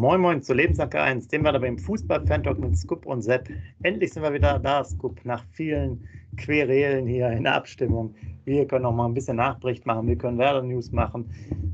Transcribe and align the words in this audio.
Moin 0.00 0.22
Moin 0.22 0.40
zu 0.40 0.54
Lebenssache 0.54 0.98
1, 0.98 1.28
dem 1.28 1.44
wir 1.44 1.52
da 1.52 1.58
beim 1.58 1.76
Fußball-Fan-Talk 1.76 2.58
mit 2.58 2.74
Scoop 2.74 3.04
und 3.04 3.20
Sepp. 3.20 3.50
Endlich 3.82 4.14
sind 4.14 4.22
wir 4.22 4.32
wieder 4.32 4.58
da, 4.58 4.82
Scoop, 4.82 5.22
nach 5.26 5.44
vielen 5.52 6.08
Querelen 6.38 7.06
hier 7.06 7.28
in 7.32 7.44
der 7.44 7.56
Abstimmung. 7.56 8.14
Wir 8.46 8.66
können 8.66 8.86
auch 8.86 8.94
mal 8.94 9.04
ein 9.04 9.12
bisschen 9.12 9.36
Nachbericht 9.36 9.84
machen, 9.84 10.08
wir 10.08 10.16
können 10.16 10.38
Werder-News 10.38 10.90
machen, 10.92 11.30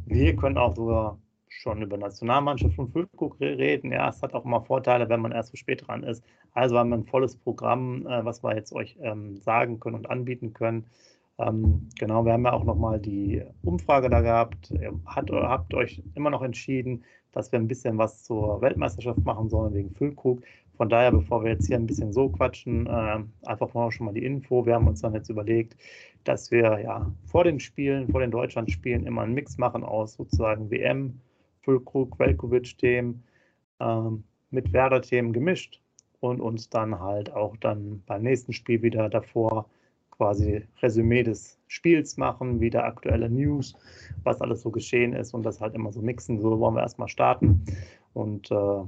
wir 0.07 0.35
können 0.35 0.59
auch 0.59 0.75
sogar 0.75 1.21
schon 1.47 1.83
über 1.83 1.97
Nationalmannschaft 1.97 2.77
und 2.81 2.91
Füllkrug 2.91 3.39
reden. 3.39 3.93
Ja, 3.93 4.09
es 4.09 4.21
hat 4.21 4.35
auch 4.35 4.45
immer 4.45 4.61
Vorteile, 4.61 5.09
wenn 5.09 5.21
man 5.21 5.31
erst 5.31 5.53
so 5.53 5.57
spät 5.57 5.87
dran 5.87 6.03
ist. 6.03 6.25
Also 6.53 6.77
haben 6.77 6.89
wir 6.89 6.97
ein 6.97 7.05
volles 7.05 7.37
Programm, 7.37 8.09
äh, 8.09 8.25
was 8.25 8.43
wir 8.43 8.57
jetzt 8.57 8.73
euch 8.73 8.97
ähm, 9.03 9.37
sagen 9.37 9.79
können 9.79 9.95
und 9.95 10.11
anbieten 10.11 10.53
können. 10.53 10.87
Ähm, 11.39 11.89
genau, 11.97 12.25
wir 12.25 12.33
haben 12.33 12.45
ja 12.45 12.55
auch 12.55 12.65
nochmal 12.65 12.99
die 12.99 13.45
Umfrage 13.63 14.11
da 14.11 14.21
gehabt. 14.21 14.73
Hat, 15.05 15.31
habt 15.31 15.75
euch 15.75 16.03
immer 16.15 16.31
noch 16.31 16.43
entschieden, 16.43 17.05
dass 17.37 17.53
wir 17.53 17.59
ein 17.59 17.69
bisschen 17.69 17.98
was 17.98 18.25
zur 18.25 18.62
Weltmeisterschaft 18.62 19.23
machen 19.27 19.51
sollen 19.51 19.75
wegen 19.75 19.91
Füllkrug. 19.91 20.42
Von 20.79 20.89
daher, 20.89 21.12
bevor 21.12 21.45
wir 21.45 21.51
jetzt 21.51 21.67
hier 21.67 21.77
ein 21.77 21.87
bisschen 21.87 22.11
so 22.11 22.31
quatschen, 22.31 22.87
äh, 22.87 23.19
einfach 23.45 23.75
mal 23.75 23.93
schon 23.93 24.06
mal 24.06 24.15
die 24.15 24.25
Info. 24.25 24.65
Wir 24.65 24.75
haben 24.75 24.89
uns 24.89 25.03
dann 25.03 25.12
jetzt 25.12 25.28
überlegt, 25.28 25.77
dass 26.25 26.51
wir 26.51 26.81
ja 26.81 27.12
vor 27.27 27.45
den 27.45 27.61
Spielen, 27.61 28.09
vor 28.09 28.20
den 28.20 28.31
Deutschlandspielen 28.31 29.06
immer 29.06 29.20
einen 29.20 29.34
Mix 29.34 29.59
machen 29.59 29.84
aus 29.84 30.15
sozusagen 30.15 30.70
WM, 30.70 31.20
Füllkrug, 31.61 32.19
Velkovic-Themen 32.19 33.23
ähm, 33.81 34.25
mit 34.50 34.73
Werder-Themen 34.73 35.34
gemischt 35.34 35.83
und 36.21 36.41
uns 36.41 36.71
dann 36.71 37.00
halt 37.00 37.34
auch 37.34 37.59
dann 37.59 38.03
beim 38.06 38.23
nächsten 38.23 38.55
Spiel 38.55 38.81
wieder 38.81 39.11
davor 39.11 39.67
quasi 40.17 40.62
Resümee 40.83 41.22
des 41.22 41.59
Spiels 41.69 42.17
machen, 42.17 42.61
wieder 42.61 42.84
aktuelle 42.84 43.28
News, 43.28 43.77
was 44.25 44.41
alles 44.41 44.62
so 44.62 44.70
geschehen 44.70 45.12
ist 45.12 45.34
und 45.34 45.42
das 45.42 45.61
halt 45.61 45.75
immer 45.75 45.92
so 45.92 46.00
mixen. 46.00 46.41
So 46.41 46.59
wollen 46.59 46.75
wir 46.75 46.83
erstmal 46.83 47.09
starten 47.09 47.64
und 48.14 48.50
äh, 48.50 48.84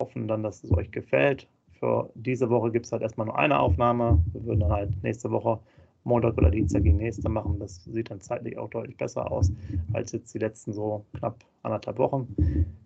hoffen 0.00 0.28
dann, 0.28 0.42
dass 0.42 0.64
es 0.64 0.72
euch 0.72 0.90
gefällt. 0.90 1.48
Für 1.78 2.10
diese 2.14 2.50
Woche 2.50 2.72
gibt 2.72 2.86
es 2.86 2.92
halt 2.92 3.02
erstmal 3.02 3.26
nur 3.26 3.38
eine 3.38 3.58
Aufnahme. 3.58 4.22
Wir 4.32 4.44
würden 4.44 4.60
dann 4.60 4.72
halt 4.72 5.02
nächste 5.02 5.30
Woche 5.30 5.58
Montag 6.04 6.36
oder 6.38 6.50
Dienstag 6.50 6.82
die 6.82 6.92
nächste 6.92 7.28
machen. 7.28 7.58
Das 7.58 7.84
sieht 7.84 8.10
dann 8.10 8.20
zeitlich 8.20 8.58
auch 8.58 8.70
deutlich 8.70 8.96
besser 8.96 9.30
aus 9.30 9.52
als 9.92 10.12
jetzt 10.12 10.34
die 10.34 10.38
letzten 10.38 10.72
so 10.72 11.04
knapp 11.14 11.44
anderthalb 11.62 11.98
Wochen. 11.98 12.34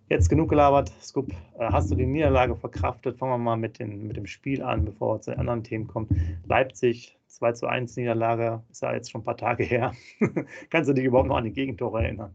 Jetzt 0.09 0.29
genug 0.29 0.51
gelabert. 0.51 0.93
Scoop, 1.01 1.31
äh, 1.59 1.67
hast 1.71 1.91
du 1.91 1.95
die 1.95 2.07
Niederlage 2.07 2.55
verkraftet? 2.57 3.17
Fangen 3.17 3.33
wir 3.33 3.39
mal 3.39 3.57
mit, 3.57 3.79
den, 3.79 4.07
mit 4.07 4.17
dem 4.17 4.27
Spiel 4.27 4.63
an, 4.63 4.85
bevor 4.85 5.17
wir 5.17 5.21
zu 5.21 5.31
den 5.31 5.41
anderen 5.41 5.65
Themen 5.65 5.87
kommen. 5.87 6.09
Leipzig 6.47 7.19
2 7.35 7.53
zu 7.53 7.67
1 7.67 7.97
Niederlage, 7.97 8.63
ist 8.71 8.83
ja 8.83 8.95
jetzt 8.95 9.11
schon 9.11 9.23
ein 9.23 9.25
paar 9.25 9.37
Tage 9.37 9.65
her. 9.65 9.93
Kannst 10.71 10.89
du 10.89 10.95
dich 10.95 11.05
überhaupt 11.05 11.29
noch 11.29 11.37
an 11.37 11.45
die 11.45 11.53
Gegentore 11.53 12.03
erinnern? 12.03 12.35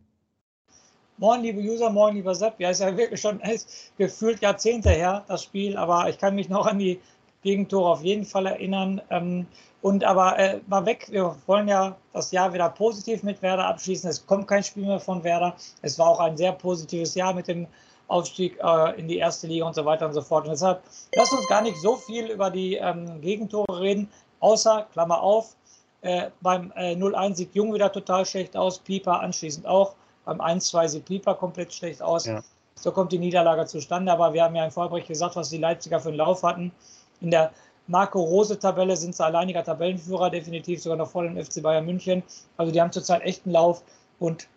Moin, 1.18 1.42
liebe 1.42 1.60
User, 1.60 1.90
moin, 1.90 2.16
lieber 2.16 2.34
Sepp. 2.34 2.60
Ja, 2.60 2.70
ist 2.70 2.80
ja 2.80 2.96
wirklich 2.96 3.20
schon 3.20 3.40
ist 3.42 3.92
gefühlt 3.98 4.42
Jahrzehnte 4.42 4.90
her, 4.90 5.26
das 5.28 5.44
Spiel, 5.44 5.76
aber 5.76 6.10
ich 6.10 6.18
kann 6.18 6.36
mich 6.36 6.48
noch 6.48 6.66
an 6.66 6.80
die 6.80 7.00
Gegentore 7.42 7.90
auf 7.90 8.04
jeden 8.04 8.26
Fall 8.26 8.46
erinnern. 8.46 9.02
Ähm, 9.10 9.46
und 9.82 10.04
aber 10.04 10.38
äh, 10.38 10.60
mal 10.68 10.86
weg, 10.86 11.08
wir 11.10 11.36
wollen 11.46 11.68
ja 11.68 11.98
das 12.14 12.32
Jahr 12.32 12.54
wieder 12.54 12.70
positiv 12.70 13.24
mit 13.24 13.42
Werder 13.42 13.66
abschließen. 13.68 14.10
Es 14.10 14.26
kommt 14.26 14.48
kein 14.48 14.64
Spiel 14.64 14.86
mehr 14.86 15.00
von 15.00 15.24
Werder. 15.24 15.56
Es 15.82 15.98
war 16.00 16.08
auch 16.08 16.20
ein 16.20 16.38
sehr 16.38 16.52
positives 16.52 17.16
Jahr 17.16 17.34
mit 17.34 17.48
dem 17.48 17.68
Aufstieg 18.10 18.58
äh, 18.62 19.00
in 19.00 19.08
die 19.08 19.18
erste 19.18 19.48
Liga 19.48 19.66
und 19.66 19.76
so 19.76 19.86
weiter 19.86 20.06
und 20.06 20.14
so 20.14 20.22
fort. 20.22 20.46
Und 20.46 20.52
deshalb 20.52 20.82
lasst 21.16 21.32
uns 21.32 21.48
gar 21.48 21.62
nicht 21.62 21.78
so 21.78 21.96
viel 21.96 22.28
über 22.28 22.50
die 22.50 22.76
ähm, 22.76 23.22
Gegentore 23.22 23.80
reden. 23.80 24.10
Außer, 24.40 24.88
Klammer 24.92 25.22
auf, 25.22 25.56
äh, 26.02 26.30
beim 26.42 26.72
äh, 26.76 26.96
0-1 26.96 27.36
sieht 27.36 27.56
Jung 27.56 27.74
wieder 27.74 27.92
total 27.92 28.26
schlecht 28.26 28.56
aus, 28.56 28.80
Pieper 28.80 29.20
anschließend 29.20 29.66
auch. 29.68 29.96
Beim 30.26 30.40
1-2 30.40 30.88
sieht 30.88 31.06
Pieper 31.06 31.36
komplett 31.36 31.74
schlecht 31.74 32.02
aus. 32.02 32.26
Ja. 32.26 32.42
So 32.76 32.92
kommt 32.92 33.12
die 33.12 33.20
Niederlage 33.20 33.66
zustande. 33.66 34.12
Aber 34.12 34.34
wir 34.34 34.44
haben 34.44 34.56
ja 34.56 34.64
in 34.66 34.72
Vorbrecht 34.72 35.08
gesagt, 35.08 35.36
was 35.36 35.50
die 35.50 35.58
Leipziger 35.58 36.00
für 36.00 36.10
einen 36.10 36.18
Lauf 36.18 36.44
hatten. 36.44 36.72
In 37.20 37.32
der 37.32 37.52
Marco-Rose-Tabelle 37.88 38.96
sind 38.96 39.16
sie 39.16 39.26
alleiniger 39.26 39.64
Tabellenführer, 39.64 40.30
definitiv 40.30 40.82
sogar 40.82 40.98
noch 40.98 41.10
vor 41.10 41.24
dem 41.24 41.44
FC 41.44 41.62
Bayern 41.62 41.86
München. 41.86 42.24
Also 42.58 42.72
die 42.72 42.80
haben 42.80 42.92
zurzeit 42.92 43.24
echt 43.24 43.46
einen 43.46 43.54
Lauf. 43.54 43.84
Und 44.20 44.48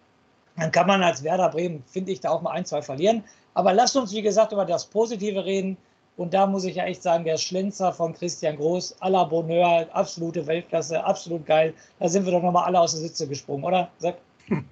dann 0.56 0.70
kann 0.70 0.86
man 0.86 1.02
als 1.02 1.22
Werder 1.24 1.48
Bremen, 1.48 1.82
finde 1.86 2.12
ich, 2.12 2.20
da 2.20 2.30
auch 2.30 2.42
mal 2.42 2.50
ein, 2.50 2.64
zwei 2.64 2.82
verlieren. 2.82 3.24
Aber 3.54 3.72
lasst 3.72 3.96
uns, 3.96 4.12
wie 4.12 4.22
gesagt, 4.22 4.52
über 4.52 4.64
das 4.64 4.86
Positive 4.86 5.44
reden. 5.44 5.76
Und 6.16 6.34
da 6.34 6.46
muss 6.46 6.64
ich 6.64 6.76
ja 6.76 6.84
echt 6.84 7.02
sagen, 7.02 7.24
der 7.24 7.38
Schlenzer 7.38 7.92
von 7.92 8.12
Christian 8.12 8.56
Groß, 8.56 9.00
à 9.00 9.08
la 9.08 9.24
Bonheur, 9.24 9.88
absolute 9.92 10.46
Weltklasse, 10.46 11.02
absolut 11.02 11.46
geil. 11.46 11.72
Da 11.98 12.08
sind 12.08 12.26
wir 12.26 12.32
doch 12.32 12.42
nochmal 12.42 12.64
alle 12.64 12.80
aus 12.80 12.92
der 12.92 13.00
Sitze 13.00 13.26
gesprungen, 13.26 13.64
oder? 13.64 13.90
Sepp? 13.98 14.18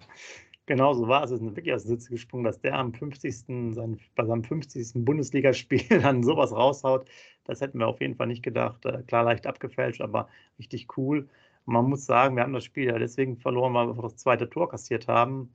Genau 0.66 0.94
so 0.94 1.08
war 1.08 1.24
es. 1.24 1.32
Es 1.32 1.40
ist 1.40 1.56
wirklich 1.56 1.74
aus 1.74 1.82
der 1.82 1.96
Sitze 1.96 2.10
gesprungen, 2.10 2.44
dass 2.44 2.60
der 2.60 2.78
am 2.78 2.94
50. 2.94 3.74
Sein, 3.74 3.98
bei 4.14 4.24
seinem 4.24 4.44
50. 4.44 5.04
Bundesligaspiel 5.04 5.82
dann 6.00 6.22
sowas 6.22 6.52
raushaut. 6.52 7.08
Das 7.42 7.60
hätten 7.60 7.80
wir 7.80 7.88
auf 7.88 8.00
jeden 8.00 8.14
Fall 8.14 8.28
nicht 8.28 8.44
gedacht. 8.44 8.84
Äh, 8.86 9.02
klar, 9.02 9.24
leicht 9.24 9.48
abgefälscht, 9.48 10.00
aber 10.00 10.28
richtig 10.60 10.96
cool. 10.96 11.28
man 11.64 11.86
muss 11.86 12.06
sagen, 12.06 12.36
wir 12.36 12.44
haben 12.44 12.52
das 12.52 12.62
Spiel 12.62 12.84
ja 12.84 12.98
deswegen 13.00 13.36
verloren, 13.36 13.74
weil 13.74 13.88
wir 13.88 14.00
das 14.00 14.14
zweite 14.14 14.48
Tor 14.48 14.68
kassiert 14.68 15.08
haben. 15.08 15.50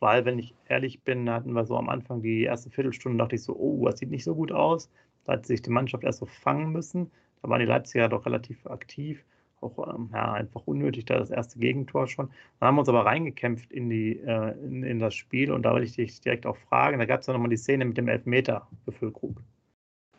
Weil, 0.00 0.24
wenn 0.24 0.40
ich 0.40 0.52
ehrlich 0.68 1.04
bin, 1.04 1.30
hatten 1.30 1.52
wir 1.52 1.64
so 1.64 1.76
am 1.76 1.88
Anfang 1.88 2.20
die 2.20 2.42
erste 2.42 2.68
Viertelstunde, 2.68 3.18
dachte 3.18 3.36
ich 3.36 3.44
so, 3.44 3.54
oh, 3.54 3.86
das 3.86 4.00
sieht 4.00 4.10
nicht 4.10 4.24
so 4.24 4.34
gut 4.34 4.50
aus. 4.50 4.90
Da 5.26 5.34
hat 5.34 5.46
sich 5.46 5.62
die 5.62 5.70
Mannschaft 5.70 6.04
erst 6.04 6.20
so 6.20 6.26
fangen 6.26 6.72
müssen. 6.72 7.10
Da 7.42 7.48
waren 7.48 7.60
die 7.60 7.66
Leipziger 7.66 8.08
doch 8.08 8.26
relativ 8.26 8.66
aktiv. 8.66 9.24
Auch 9.60 9.94
ähm, 9.94 10.10
ja, 10.12 10.32
einfach 10.32 10.66
unnötig, 10.66 11.06
da 11.06 11.18
das 11.18 11.30
erste 11.30 11.58
Gegentor 11.58 12.06
schon. 12.06 12.30
Dann 12.60 12.68
haben 12.68 12.76
wir 12.76 12.80
uns 12.80 12.88
aber 12.88 13.06
reingekämpft 13.06 13.72
in, 13.72 13.88
die, 13.88 14.18
äh, 14.20 14.52
in, 14.62 14.82
in, 14.82 14.98
das 14.98 15.14
Spiel 15.14 15.50
und 15.50 15.62
da 15.62 15.72
wollte 15.72 15.86
ich 15.86 15.96
dich 15.96 16.20
direkt 16.20 16.46
auch 16.46 16.56
fragen. 16.56 16.98
Da 16.98 17.06
gab 17.06 17.20
es 17.20 17.26
ja 17.26 17.32
nochmal 17.32 17.48
die 17.48 17.56
Szene 17.56 17.84
mit 17.84 17.96
dem 17.96 18.08
Elfmeter 18.08 18.66
für 18.84 18.92
Füllkrug. 18.92 19.42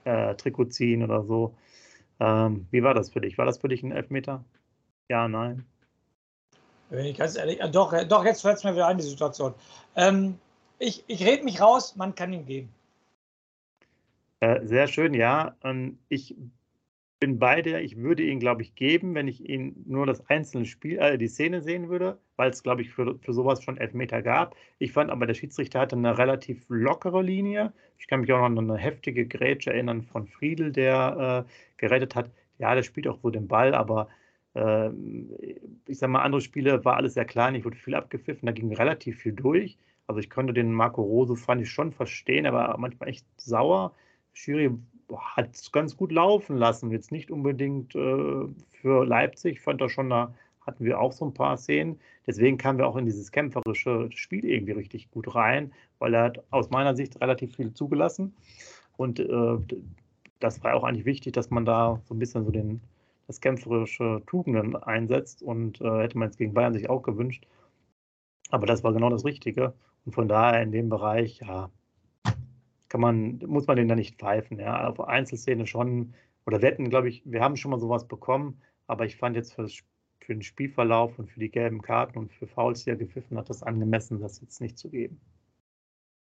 Äh, 0.06 0.35
Trikot 0.35 0.66
ziehen 0.66 1.03
oder 1.03 1.24
so. 1.24 1.56
Ähm, 2.19 2.68
wie 2.72 2.81
war 2.81 2.95
das 2.95 3.12
für 3.12 3.22
dich? 3.22 3.38
War 3.38 3.45
das 3.45 3.59
für 3.59 3.68
dich 3.68 3.84
ein 3.84 3.91
Elfmeter? 3.91 4.44
Ja, 5.07 5.28
nein. 5.28 5.66
Wenn 6.89 7.06
ich 7.06 7.18
ganz 7.18 7.38
ehrlich, 7.38 7.62
äh, 7.62 7.69
doch, 7.69 7.94
doch, 8.06 8.25
jetzt 8.25 8.41
fällt 8.41 8.57
es 8.57 8.63
mir 8.63 8.74
wieder 8.74 8.88
ein, 8.88 8.97
die 8.97 9.03
Situation. 9.03 9.53
Ähm, 9.95 10.39
ich 10.79 11.03
ich 11.07 11.25
rede 11.25 11.44
mich 11.44 11.62
raus, 11.62 11.95
man 11.95 12.16
kann 12.16 12.34
ihn 12.34 12.45
geben. 12.45 12.74
Äh, 14.39 14.65
sehr 14.65 14.87
schön, 14.87 15.13
ja. 15.13 15.55
Und 15.63 15.99
ich 16.09 16.35
bin 17.19 17.39
bei 17.39 17.62
dir. 17.63 17.81
Ich 17.81 17.97
würde 17.97 18.23
ihn, 18.23 18.39
glaube 18.39 18.62
ich, 18.63 18.75
geben, 18.75 19.15
wenn 19.15 19.27
ich 19.27 19.47
ihn 19.50 19.83
nur 19.88 20.06
das 20.06 20.27
einzelne 20.29 20.65
Spiel, 20.65 21.00
äh, 21.00 21.17
die 21.17 21.27
Szene 21.27 21.62
sehen 21.63 21.89
würde, 21.89 22.19
weil 22.38 22.51
es, 22.51 22.63
glaube 22.63 22.81
ich, 22.83 22.91
für, 22.91 23.17
für 23.19 23.33
sowas 23.33 23.63
schon 23.63 23.77
Elfmeter 23.77 24.21
gab. 24.21 24.56
Ich 24.79 24.94
fand 24.94 25.12
aber, 25.12 25.27
der 25.27 25.33
Schiedsrichter 25.35 25.79
hatte 25.81 25.95
eine 25.97 26.17
relativ 26.17 26.65
lockere 26.69 27.23
Linie. 27.23 27.73
Ich 28.00 28.07
kann 28.07 28.21
mich 28.21 28.33
auch 28.33 28.39
noch 28.39 28.45
an 28.47 28.59
eine 28.59 28.77
heftige 28.77 29.27
Grätsche 29.27 29.71
erinnern 29.73 30.03
von 30.03 30.27
Friedel, 30.27 30.71
der 30.71 31.45
äh, 31.47 31.51
gerettet 31.77 32.15
hat. 32.15 32.31
Ja, 32.59 32.75
der 32.75 32.83
spielt 32.83 33.07
auch 33.07 33.19
so 33.21 33.29
den 33.31 33.47
Ball, 33.47 33.73
aber 33.75 34.09
äh, 34.56 34.89
ich 35.88 35.97
sage 36.00 36.12
mal, 36.12 36.21
andere 36.23 36.41
Spiele 36.41 36.83
war 36.85 36.97
alles 36.97 37.13
sehr 37.15 37.25
klein. 37.25 37.56
Ich 37.56 37.65
wurde 37.65 37.77
viel 37.77 37.95
abgepfiffen, 37.95 38.45
da 38.45 38.51
ging 38.51 38.73
relativ 38.73 39.19
viel 39.19 39.33
durch. 39.33 39.77
Also 40.07 40.19
ich 40.19 40.29
konnte 40.29 40.53
den 40.53 40.71
Marco 40.71 41.01
Rose, 41.01 41.35
fand 41.35 41.62
ich 41.62 41.69
schon 41.69 41.91
verstehen, 41.91 42.45
aber 42.45 42.77
manchmal 42.77 43.09
echt 43.09 43.25
sauer. 43.38 43.94
Schiri 44.38 44.69
hat 45.36 45.56
es 45.56 45.72
ganz 45.72 45.98
gut 45.98 46.12
laufen 46.12 46.57
lassen. 46.57 46.92
Jetzt 46.92 47.12
nicht 47.12 47.31
unbedingt 47.31 47.95
äh, 47.95 48.48
für 48.72 49.06
Leipzig. 49.06 49.62
Fand 49.62 49.81
da 49.81 49.89
schon, 49.89 50.10
da 50.10 50.34
hatten 50.62 50.86
wir 50.86 51.00
auch 51.00 51.12
so 51.12 51.25
ein 51.25 51.34
paar 51.34 51.57
Szenen. 51.57 52.00
Deswegen 52.28 52.57
kamen 52.57 52.78
wir 52.78 52.88
auch 52.88 52.98
in 52.98 53.06
dieses 53.06 53.31
kämpferische 53.31 54.10
Spiel 54.12 54.45
irgendwie 54.45 54.74
richtig 54.74 55.10
gut 55.10 55.34
rein, 55.34 55.74
weil 55.98 56.13
er 56.13 56.24
hat 56.24 56.44
aus 56.51 56.69
meiner 56.69 56.95
Sicht 56.95 57.19
relativ 57.19 57.56
viel 57.56 57.74
zugelassen. 57.74 58.36
Und 58.95 59.19
äh, 59.19 59.57
das 60.39 60.63
war 60.63 60.75
auch 60.75 60.84
eigentlich 60.84 61.06
wichtig, 61.06 61.34
dass 61.34 61.50
man 61.50 61.66
da 61.66 62.00
so 62.06 62.13
ein 62.13 62.19
bisschen 62.19 62.45
so 62.45 62.51
den, 62.51 62.81
das 63.25 63.42
kämpferische 63.42 64.22
Tugenden 64.28 64.75
einsetzt 64.75 65.42
und 65.42 65.81
äh, 65.81 66.04
hätte 66.04 66.18
man 66.18 66.28
jetzt 66.28 66.38
gegen 66.38 66.54
Bayern 66.54 66.74
sich 66.74 66.89
auch 66.89 67.01
gewünscht. 67.01 67.48
Aber 68.51 68.68
das 68.68 68.84
war 68.84 68.94
genau 68.94 69.10
das 69.10 69.25
Richtige. 69.25 69.74
Und 70.06 70.12
von 70.13 70.28
daher 70.28 70.62
in 70.62 70.72
dem 70.72 70.89
Bereich, 70.89 71.39
ja, 71.39 71.72
kann 72.89 73.01
man, 73.01 73.39
muss 73.45 73.68
man 73.68 73.78
den 73.78 73.88
da 73.88 73.95
nicht 73.95 74.19
pfeifen. 74.19 74.60
Ja. 74.60 74.88
Auf 74.88 75.00
Einzelszene 75.00 75.68
schon, 75.68 76.13
oder 76.45 76.62
wetten, 76.62 76.89
glaube 76.89 77.10
ich, 77.10 77.22
wir 77.25 77.42
haben 77.42 77.57
schon 77.57 77.72
mal 77.72 77.80
sowas 77.80 78.07
bekommen, 78.07 78.62
aber 78.88 79.06
ich 79.06 79.18
fand 79.18 79.36
jetzt 79.36 79.54
für, 79.54 79.68
für 79.68 80.34
den 80.34 80.42
Spielverlauf 80.42 81.19
und 81.19 81.30
für 81.30 81.39
die 81.39 81.50
gelben 81.50 81.81
Karten 81.81 82.18
und 82.18 82.31
für 82.31 82.48
Fouls, 82.48 82.84
die 82.84 82.92
er 82.92 82.95
gepfiffen 82.95 83.38
hat, 83.38 83.50
das 83.50 83.63
angemessen, 83.63 84.22
das 84.22 84.42
jetzt 84.42 84.62
nicht 84.62 84.78
zu 84.78 84.89
geben. 84.89 85.19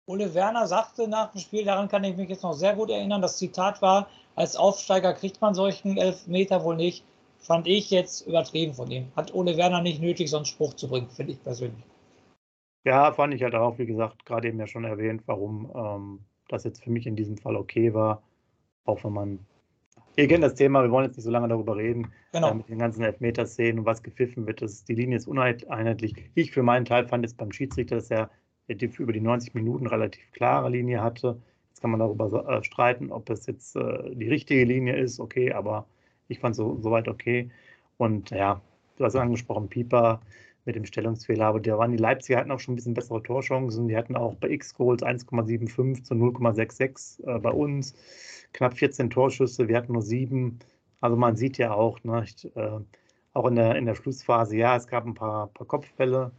Ole 0.07 0.33
Werner 0.35 0.67
sagte 0.67 1.07
nach 1.07 1.31
dem 1.31 1.41
Spiel, 1.41 1.65
daran 1.65 1.87
kann 1.87 2.03
ich 2.03 2.15
mich 2.15 2.29
jetzt 2.29 2.43
noch 2.43 2.53
sehr 2.53 2.75
gut 2.75 2.91
erinnern, 2.91 3.21
das 3.21 3.37
Zitat 3.37 3.81
war, 3.81 4.07
als 4.35 4.55
Aufsteiger 4.55 5.13
kriegt 5.13 5.41
man 5.41 5.55
solchen 5.55 5.97
Elfmeter 5.97 6.63
wohl 6.63 6.75
nicht. 6.75 7.03
Fand 7.39 7.67
ich 7.67 7.91
jetzt 7.91 8.25
übertrieben 8.27 8.73
von 8.73 8.89
ihm. 8.89 9.11
Hat 9.15 9.33
Ole 9.33 9.55
Werner 9.57 9.81
nicht 9.81 10.01
nötig, 10.01 10.29
so 10.29 10.37
einen 10.37 10.45
Spruch 10.45 10.73
zu 10.73 10.87
bringen, 10.87 11.09
finde 11.09 11.33
ich 11.33 11.43
persönlich. 11.43 11.83
Ja, 12.83 13.11
fand 13.13 13.33
ich 13.33 13.41
halt 13.41 13.55
auch, 13.55 13.77
wie 13.79 13.85
gesagt, 13.85 14.25
gerade 14.25 14.47
eben 14.47 14.59
ja 14.59 14.67
schon 14.67 14.83
erwähnt, 14.83 15.23
warum 15.25 15.71
ähm, 15.75 16.25
das 16.47 16.63
jetzt 16.63 16.83
für 16.83 16.91
mich 16.91 17.07
in 17.07 17.15
diesem 17.15 17.37
Fall 17.37 17.55
okay 17.55 17.93
war. 17.93 18.21
Auch 18.85 19.03
wenn 19.03 19.13
man. 19.13 19.39
Ihr 20.17 20.27
kennt 20.27 20.43
das 20.43 20.55
Thema, 20.55 20.81
wir 20.81 20.91
wollen 20.91 21.05
jetzt 21.05 21.17
nicht 21.17 21.25
so 21.25 21.31
lange 21.31 21.49
darüber 21.49 21.75
reden. 21.75 22.11
Genau. 22.31 22.51
Äh, 22.51 22.55
mit 22.55 22.69
den 22.69 22.79
ganzen 22.79 23.03
Elfmeter-Szenen 23.03 23.79
und 23.79 23.85
was 23.85 24.01
gepfiffen 24.01 24.47
wird. 24.47 24.61
Das, 24.61 24.85
die 24.85 24.95
Linie 24.95 25.17
ist 25.17 25.27
uneinheitlich. 25.27 26.15
Ich 26.35 26.51
für 26.51 26.63
meinen 26.63 26.85
Teil 26.85 27.07
fand 27.07 27.25
jetzt 27.25 27.37
beim 27.37 27.51
Schiedsrichter, 27.51 27.95
dass 27.95 28.09
er 28.11 28.29
über 28.67 29.13
die 29.13 29.21
90 29.21 29.53
Minuten 29.53 29.87
relativ 29.87 30.31
klare 30.31 30.69
Linie 30.69 31.01
hatte. 31.01 31.37
Jetzt 31.69 31.81
kann 31.81 31.91
man 31.91 31.99
darüber 31.99 32.47
äh, 32.47 32.63
streiten, 32.63 33.11
ob 33.11 33.29
es 33.29 33.45
jetzt 33.45 33.75
äh, 33.75 34.15
die 34.15 34.29
richtige 34.29 34.63
Linie 34.63 34.95
ist, 34.95 35.19
okay, 35.19 35.51
aber 35.51 35.85
ich 36.29 36.39
fand 36.39 36.53
es 36.53 36.57
so, 36.57 36.79
soweit 36.81 37.07
okay. 37.07 37.51
Und 37.97 38.31
ja, 38.31 38.61
du 38.97 39.03
hast 39.03 39.15
angesprochen, 39.15 39.69
Pieper 39.69 40.21
mit 40.65 40.75
dem 40.75 40.85
Stellungsfehler, 40.85 41.45
aber 41.45 41.59
da 41.59 41.77
waren 41.77 41.91
die 41.91 41.97
Leipziger 41.97 42.39
hatten 42.39 42.51
auch 42.51 42.59
schon 42.59 42.73
ein 42.73 42.75
bisschen 42.77 42.93
bessere 42.95 43.21
Torchancen. 43.21 43.87
Die 43.87 43.95
hatten 43.95 44.15
auch 44.15 44.35
bei 44.35 44.49
X-Goals 44.49 45.03
1,75 45.03 46.03
zu 46.03 46.13
0,66 46.15 47.23
äh, 47.27 47.39
bei 47.39 47.51
uns, 47.51 47.93
knapp 48.53 48.75
14 48.75 49.09
Torschüsse, 49.09 49.67
wir 49.67 49.77
hatten 49.77 49.93
nur 49.93 50.01
sieben. 50.01 50.59
Also 51.01 51.15
man 51.17 51.35
sieht 51.35 51.57
ja 51.57 51.73
auch, 51.73 52.03
ne, 52.03 52.23
ich, 52.25 52.45
äh, 52.55 52.79
auch 53.33 53.47
in 53.47 53.55
der, 53.55 53.75
in 53.75 53.85
der 53.85 53.95
Schlussphase, 53.95 54.57
ja, 54.57 54.75
es 54.75 54.87
gab 54.87 55.05
ein 55.05 55.13
paar, 55.13 55.47
paar 55.47 55.67
Kopfbälle, 55.67 56.31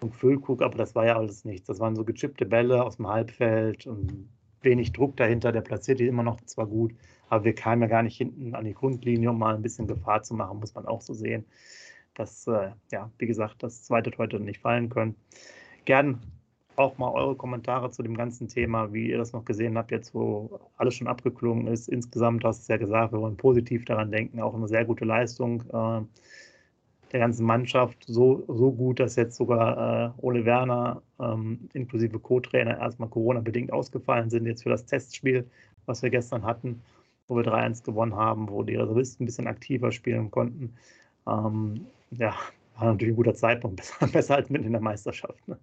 und 0.00 0.14
Füllkrug, 0.14 0.62
aber 0.62 0.76
das 0.76 0.94
war 0.94 1.06
ja 1.06 1.16
alles 1.16 1.44
nichts. 1.44 1.66
Das 1.66 1.80
waren 1.80 1.96
so 1.96 2.04
gechippte 2.04 2.46
Bälle 2.46 2.84
aus 2.84 2.96
dem 2.96 3.08
Halbfeld 3.08 3.86
und 3.86 4.28
wenig 4.62 4.92
Druck 4.92 5.16
dahinter. 5.16 5.52
Der 5.52 5.60
platziert 5.60 6.00
die 6.00 6.06
immer 6.06 6.22
noch 6.22 6.40
zwar 6.42 6.66
gut, 6.66 6.94
aber 7.28 7.44
wir 7.44 7.54
kamen 7.54 7.82
ja 7.82 7.88
gar 7.88 8.02
nicht 8.02 8.16
hinten 8.16 8.54
an 8.54 8.64
die 8.64 8.74
Grundlinie, 8.74 9.30
um 9.30 9.38
mal 9.38 9.54
ein 9.54 9.62
bisschen 9.62 9.86
Gefahr 9.86 10.22
zu 10.22 10.34
machen, 10.34 10.60
muss 10.60 10.74
man 10.74 10.86
auch 10.86 11.00
so 11.00 11.14
sehen. 11.14 11.44
Dass, 12.16 12.46
äh, 12.46 12.70
ja, 12.90 13.10
wie 13.18 13.26
gesagt, 13.26 13.62
das 13.62 13.84
zweite 13.84 14.10
heute 14.18 14.40
nicht 14.40 14.60
fallen 14.60 14.88
können. 14.88 15.14
Gern 15.84 16.20
auch 16.76 16.98
mal 16.98 17.10
eure 17.10 17.36
Kommentare 17.36 17.90
zu 17.90 18.02
dem 18.02 18.16
ganzen 18.16 18.48
Thema, 18.48 18.92
wie 18.92 19.10
ihr 19.10 19.18
das 19.18 19.32
noch 19.32 19.44
gesehen 19.44 19.78
habt, 19.78 19.90
jetzt 19.90 20.14
wo 20.14 20.60
alles 20.76 20.94
schon 20.94 21.08
abgeklungen 21.08 21.66
ist. 21.66 21.88
Insgesamt 21.88 22.44
hast 22.44 22.58
du 22.58 22.62
es 22.62 22.68
ja 22.68 22.76
gesagt, 22.76 23.12
wir 23.12 23.20
wollen 23.20 23.36
positiv 23.36 23.84
daran 23.84 24.10
denken, 24.10 24.40
auch 24.40 24.54
eine 24.54 24.68
sehr 24.68 24.84
gute 24.84 25.04
Leistung. 25.04 25.62
Äh, 25.72 26.02
der 27.12 27.20
ganzen 27.20 27.46
Mannschaft 27.46 28.04
so, 28.06 28.44
so 28.48 28.72
gut, 28.72 29.00
dass 29.00 29.16
jetzt 29.16 29.36
sogar 29.36 30.16
äh, 30.18 30.22
Ole 30.22 30.44
Werner 30.44 31.02
ähm, 31.20 31.68
inklusive 31.72 32.18
Co-Trainer 32.18 32.78
erstmal 32.78 33.08
Corona-bedingt 33.08 33.72
ausgefallen 33.72 34.28
sind, 34.28 34.46
jetzt 34.46 34.64
für 34.64 34.70
das 34.70 34.86
Testspiel, 34.86 35.48
was 35.86 36.02
wir 36.02 36.10
gestern 36.10 36.42
hatten, 36.44 36.82
wo 37.28 37.36
wir 37.36 37.44
3-1 37.44 37.84
gewonnen 37.84 38.16
haben, 38.16 38.48
wo 38.48 38.62
die 38.62 38.74
Reservisten 38.74 39.24
ein 39.24 39.26
bisschen 39.26 39.46
aktiver 39.46 39.92
spielen 39.92 40.30
konnten. 40.30 40.74
Ähm, 41.28 41.86
ja, 42.10 42.34
war 42.78 42.92
natürlich 42.92 43.12
ein 43.12 43.16
guter 43.16 43.34
Zeitpunkt, 43.34 43.76
besser, 44.00 44.06
besser 44.06 44.34
als 44.36 44.50
mitten 44.50 44.66
in 44.66 44.72
der 44.72 44.80
Meisterschaft. 44.80 45.46
Ne? 45.48 45.58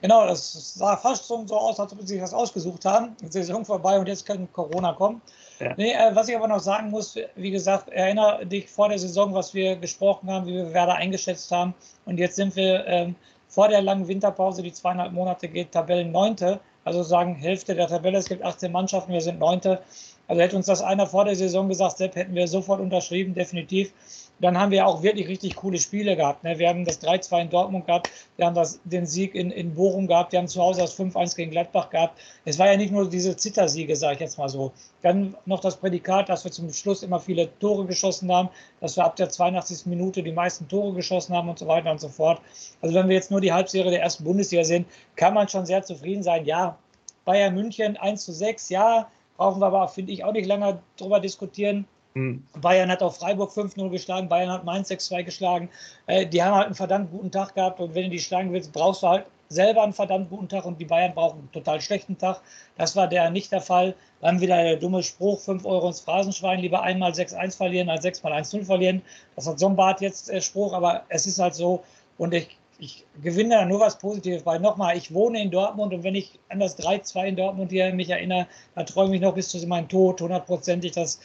Genau, 0.00 0.26
das 0.26 0.74
sah 0.74 0.96
fast 0.96 1.26
so 1.26 1.44
aus, 1.50 1.80
als 1.80 1.92
ob 1.92 2.00
sie 2.02 2.06
sich 2.06 2.20
das 2.20 2.32
ausgesucht 2.32 2.84
haben. 2.84 3.16
Jetzt 3.20 3.22
ist 3.22 3.34
die 3.34 3.42
Saison 3.42 3.64
vorbei 3.64 3.98
und 3.98 4.06
jetzt 4.06 4.24
kann 4.24 4.50
Corona 4.52 4.92
kommen. 4.92 5.20
Ja. 5.58 5.74
Nee, 5.76 5.92
äh, 5.92 6.14
was 6.14 6.28
ich 6.28 6.36
aber 6.36 6.46
noch 6.46 6.60
sagen 6.60 6.90
muss, 6.90 7.16
wie 7.34 7.50
gesagt, 7.50 7.88
erinnere 7.88 8.46
dich 8.46 8.68
vor 8.68 8.88
der 8.88 8.98
Saison, 8.98 9.34
was 9.34 9.54
wir 9.54 9.74
gesprochen 9.74 10.30
haben, 10.30 10.46
wie 10.46 10.54
wir 10.54 10.72
Werder 10.72 10.94
eingeschätzt 10.94 11.50
haben. 11.50 11.74
Und 12.04 12.18
jetzt 12.18 12.36
sind 12.36 12.54
wir 12.54 12.86
ähm, 12.86 13.16
vor 13.48 13.68
der 13.68 13.82
langen 13.82 14.06
Winterpause, 14.06 14.62
die 14.62 14.72
zweieinhalb 14.72 15.12
Monate 15.12 15.48
geht, 15.48 15.72
Tabellen 15.72 16.12
Neunte. 16.12 16.60
Also 16.84 17.02
sagen 17.02 17.34
Hälfte 17.34 17.74
der 17.74 17.88
Tabelle, 17.88 18.18
es 18.18 18.28
gibt 18.28 18.44
18 18.44 18.70
Mannschaften, 18.70 19.12
wir 19.12 19.20
sind 19.20 19.40
Neunte. 19.40 19.82
Also 20.28 20.40
hätte 20.40 20.56
uns 20.56 20.66
das 20.66 20.80
einer 20.80 21.06
vor 21.06 21.24
der 21.24 21.34
Saison 21.34 21.68
gesagt, 21.68 21.98
Sepp, 21.98 22.14
hätten 22.14 22.34
wir 22.34 22.46
sofort 22.46 22.80
unterschrieben, 22.80 23.34
definitiv. 23.34 23.92
Dann 24.40 24.58
haben 24.58 24.70
wir 24.70 24.86
auch 24.86 25.02
wirklich 25.02 25.28
richtig 25.28 25.56
coole 25.56 25.78
Spiele 25.78 26.16
gehabt. 26.16 26.44
Ne? 26.44 26.58
Wir 26.58 26.68
haben 26.68 26.84
das 26.84 27.02
3-2 27.02 27.42
in 27.42 27.50
Dortmund 27.50 27.86
gehabt, 27.86 28.10
wir 28.36 28.46
haben 28.46 28.54
das, 28.54 28.80
den 28.84 29.06
Sieg 29.06 29.34
in, 29.34 29.50
in 29.50 29.74
Bochum 29.74 30.06
gehabt, 30.06 30.32
wir 30.32 30.38
haben 30.38 30.48
zu 30.48 30.60
Hause 30.60 30.82
das 30.82 30.98
5-1 30.98 31.36
gegen 31.36 31.50
Gladbach 31.50 31.90
gehabt. 31.90 32.18
Es 32.44 32.58
war 32.58 32.70
ja 32.70 32.76
nicht 32.76 32.92
nur 32.92 33.08
diese 33.08 33.36
Zittersiege, 33.36 33.96
sage 33.96 34.14
ich 34.14 34.20
jetzt 34.20 34.38
mal 34.38 34.48
so. 34.48 34.72
Dann 35.02 35.34
noch 35.46 35.60
das 35.60 35.76
Prädikat, 35.76 36.28
dass 36.28 36.44
wir 36.44 36.52
zum 36.52 36.72
Schluss 36.72 37.02
immer 37.02 37.20
viele 37.20 37.48
Tore 37.58 37.86
geschossen 37.86 38.32
haben, 38.32 38.48
dass 38.80 38.96
wir 38.96 39.04
ab 39.04 39.16
der 39.16 39.28
82. 39.28 39.86
Minute 39.86 40.22
die 40.22 40.32
meisten 40.32 40.68
Tore 40.68 40.94
geschossen 40.94 41.34
haben 41.34 41.48
und 41.48 41.58
so 41.58 41.66
weiter 41.66 41.90
und 41.90 42.00
so 42.00 42.08
fort. 42.08 42.40
Also 42.80 42.94
wenn 42.94 43.08
wir 43.08 43.16
jetzt 43.16 43.30
nur 43.30 43.40
die 43.40 43.52
Halbserie 43.52 43.90
der 43.90 44.02
ersten 44.02 44.24
Bundesliga 44.24 44.64
sehen, 44.64 44.84
kann 45.16 45.34
man 45.34 45.48
schon 45.48 45.66
sehr 45.66 45.82
zufrieden 45.82 46.22
sein. 46.22 46.44
Ja, 46.44 46.78
Bayern 47.24 47.54
München 47.54 47.96
1 47.96 48.24
zu 48.24 48.32
6, 48.32 48.68
ja, 48.70 49.08
Brauchen 49.38 49.60
wir 49.60 49.66
aber, 49.66 49.86
finde 49.86 50.10
ich, 50.10 50.24
auch 50.24 50.32
nicht 50.32 50.46
lange 50.46 50.80
drüber 50.96 51.20
diskutieren. 51.20 51.86
Mhm. 52.18 52.42
Bayern 52.60 52.90
hat 52.90 53.02
auch 53.02 53.14
Freiburg 53.14 53.52
5-0 53.52 53.90
geschlagen, 53.90 54.28
Bayern 54.28 54.50
hat 54.50 54.64
Mainz 54.64 54.90
6-2 54.90 55.22
geschlagen. 55.22 55.68
Äh, 56.06 56.26
die 56.26 56.42
haben 56.42 56.56
halt 56.56 56.66
einen 56.66 56.74
verdammt 56.74 57.10
guten 57.12 57.30
Tag 57.30 57.54
gehabt 57.54 57.78
und 57.80 57.94
wenn 57.94 58.04
du 58.04 58.10
die 58.10 58.18
schlagen 58.18 58.52
willst, 58.52 58.72
brauchst 58.72 59.02
du 59.02 59.08
halt 59.08 59.26
selber 59.50 59.82
einen 59.82 59.92
verdammt 59.94 60.28
guten 60.28 60.48
Tag 60.48 60.66
und 60.66 60.78
die 60.78 60.84
Bayern 60.84 61.14
brauchen 61.14 61.38
einen 61.38 61.52
total 61.52 61.80
schlechten 61.80 62.18
Tag. 62.18 62.40
Das 62.76 62.96
war 62.96 63.06
der 63.06 63.30
nicht 63.30 63.52
der 63.52 63.60
Fall. 63.60 63.94
Dann 64.20 64.40
wieder 64.40 64.62
der 64.62 64.76
dumme 64.76 65.02
Spruch, 65.02 65.40
5 65.40 65.64
Euro 65.64 65.86
ins 65.86 66.00
Phrasenschwein, 66.00 66.60
lieber 66.60 66.82
einmal 66.82 67.12
6-1 67.12 67.56
verlieren 67.56 67.88
als 67.88 68.02
6 68.02 68.22
mal 68.24 68.32
1-0 68.32 68.64
verlieren. 68.64 69.00
Das 69.36 69.46
hat 69.46 69.58
Sombart 69.58 70.00
jetzt 70.00 70.28
äh, 70.28 70.40
Spruch, 70.40 70.72
aber 70.72 71.04
es 71.08 71.26
ist 71.26 71.38
halt 71.38 71.54
so 71.54 71.84
und 72.18 72.34
ich 72.34 72.58
ich 72.80 73.04
gewinne 73.22 73.56
da 73.56 73.64
nur 73.64 73.80
was 73.80 73.98
Positives 73.98 74.42
bei. 74.42 74.58
Nochmal, 74.58 74.96
ich 74.96 75.12
wohne 75.12 75.42
in 75.42 75.50
Dortmund 75.50 75.92
und 75.92 76.04
wenn 76.04 76.14
ich 76.14 76.38
an 76.48 76.60
das 76.60 76.78
3-2 76.78 77.24
in 77.26 77.36
Dortmund 77.36 77.72
hier 77.72 77.92
mich 77.92 78.08
erinnere, 78.08 78.46
da 78.76 78.84
träume 78.84 79.16
ich 79.16 79.20
noch 79.20 79.34
bis 79.34 79.48
zu 79.48 79.58
meinem 79.66 79.88
Tod, 79.88 80.20
hundertprozentig. 80.20 80.92
Das, 80.92 81.18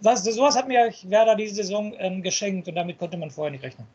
das, 0.00 0.24
sowas 0.24 0.56
hat 0.56 0.68
mir 0.68 0.92
Werder 1.04 1.34
diese 1.34 1.56
Saison 1.56 1.94
ähm, 1.98 2.22
geschenkt 2.22 2.68
und 2.68 2.74
damit 2.74 2.98
konnte 2.98 3.16
man 3.16 3.30
vorher 3.30 3.52
nicht 3.52 3.64
rechnen. 3.64 3.86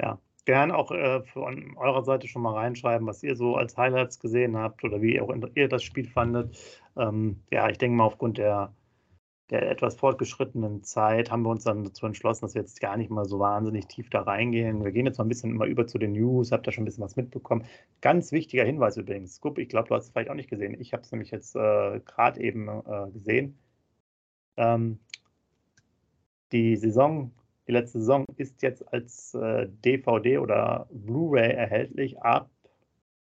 Ja, 0.00 0.18
gern 0.44 0.70
auch 0.70 0.90
äh, 0.90 1.22
von 1.22 1.76
eurer 1.76 2.04
Seite 2.04 2.28
schon 2.28 2.42
mal 2.42 2.54
reinschreiben, 2.54 3.06
was 3.06 3.22
ihr 3.22 3.36
so 3.36 3.56
als 3.56 3.76
Highlights 3.76 4.18
gesehen 4.18 4.56
habt 4.56 4.84
oder 4.84 5.00
wie 5.02 5.20
auch 5.20 5.32
ihr 5.54 5.68
das 5.68 5.82
Spiel 5.82 6.08
fandet. 6.08 6.56
Ähm, 6.96 7.42
ja, 7.50 7.68
ich 7.68 7.78
denke 7.78 7.96
mal, 7.96 8.04
aufgrund 8.04 8.38
der 8.38 8.72
der 9.50 9.70
etwas 9.70 9.96
fortgeschrittenen 9.96 10.82
Zeit 10.82 11.30
haben 11.30 11.42
wir 11.42 11.50
uns 11.50 11.64
dann 11.64 11.84
dazu 11.84 12.04
entschlossen, 12.06 12.44
dass 12.44 12.54
wir 12.54 12.60
jetzt 12.60 12.80
gar 12.80 12.96
nicht 12.96 13.10
mal 13.10 13.24
so 13.24 13.38
wahnsinnig 13.38 13.86
tief 13.86 14.10
da 14.10 14.22
reingehen. 14.22 14.84
Wir 14.84 14.92
gehen 14.92 15.06
jetzt 15.06 15.18
mal 15.18 15.24
ein 15.24 15.28
bisschen 15.28 15.50
immer 15.50 15.64
über 15.64 15.86
zu 15.86 15.98
den 15.98 16.12
News, 16.12 16.52
habt 16.52 16.66
da 16.66 16.72
schon 16.72 16.82
ein 16.82 16.84
bisschen 16.84 17.04
was 17.04 17.16
mitbekommen. 17.16 17.64
Ganz 18.02 18.30
wichtiger 18.30 18.64
Hinweis 18.64 18.96
übrigens, 18.98 19.36
Scoop, 19.36 19.58
ich 19.58 19.68
glaube, 19.68 19.88
du 19.88 19.94
hast 19.94 20.04
es 20.04 20.10
vielleicht 20.10 20.30
auch 20.30 20.34
nicht 20.34 20.50
gesehen. 20.50 20.78
Ich 20.78 20.92
habe 20.92 21.02
es 21.02 21.12
nämlich 21.12 21.30
jetzt 21.30 21.56
äh, 21.56 22.00
gerade 22.00 22.40
eben 22.40 22.68
äh, 22.68 23.10
gesehen. 23.12 23.58
Ähm, 24.58 24.98
die 26.52 26.76
Saison, 26.76 27.30
die 27.66 27.72
letzte 27.72 28.00
Saison 28.00 28.26
ist 28.36 28.62
jetzt 28.62 28.92
als 28.92 29.34
äh, 29.34 29.68
DVD 29.84 30.38
oder 30.38 30.86
Blu-ray 30.90 31.52
erhältlich 31.52 32.20
ab 32.20 32.50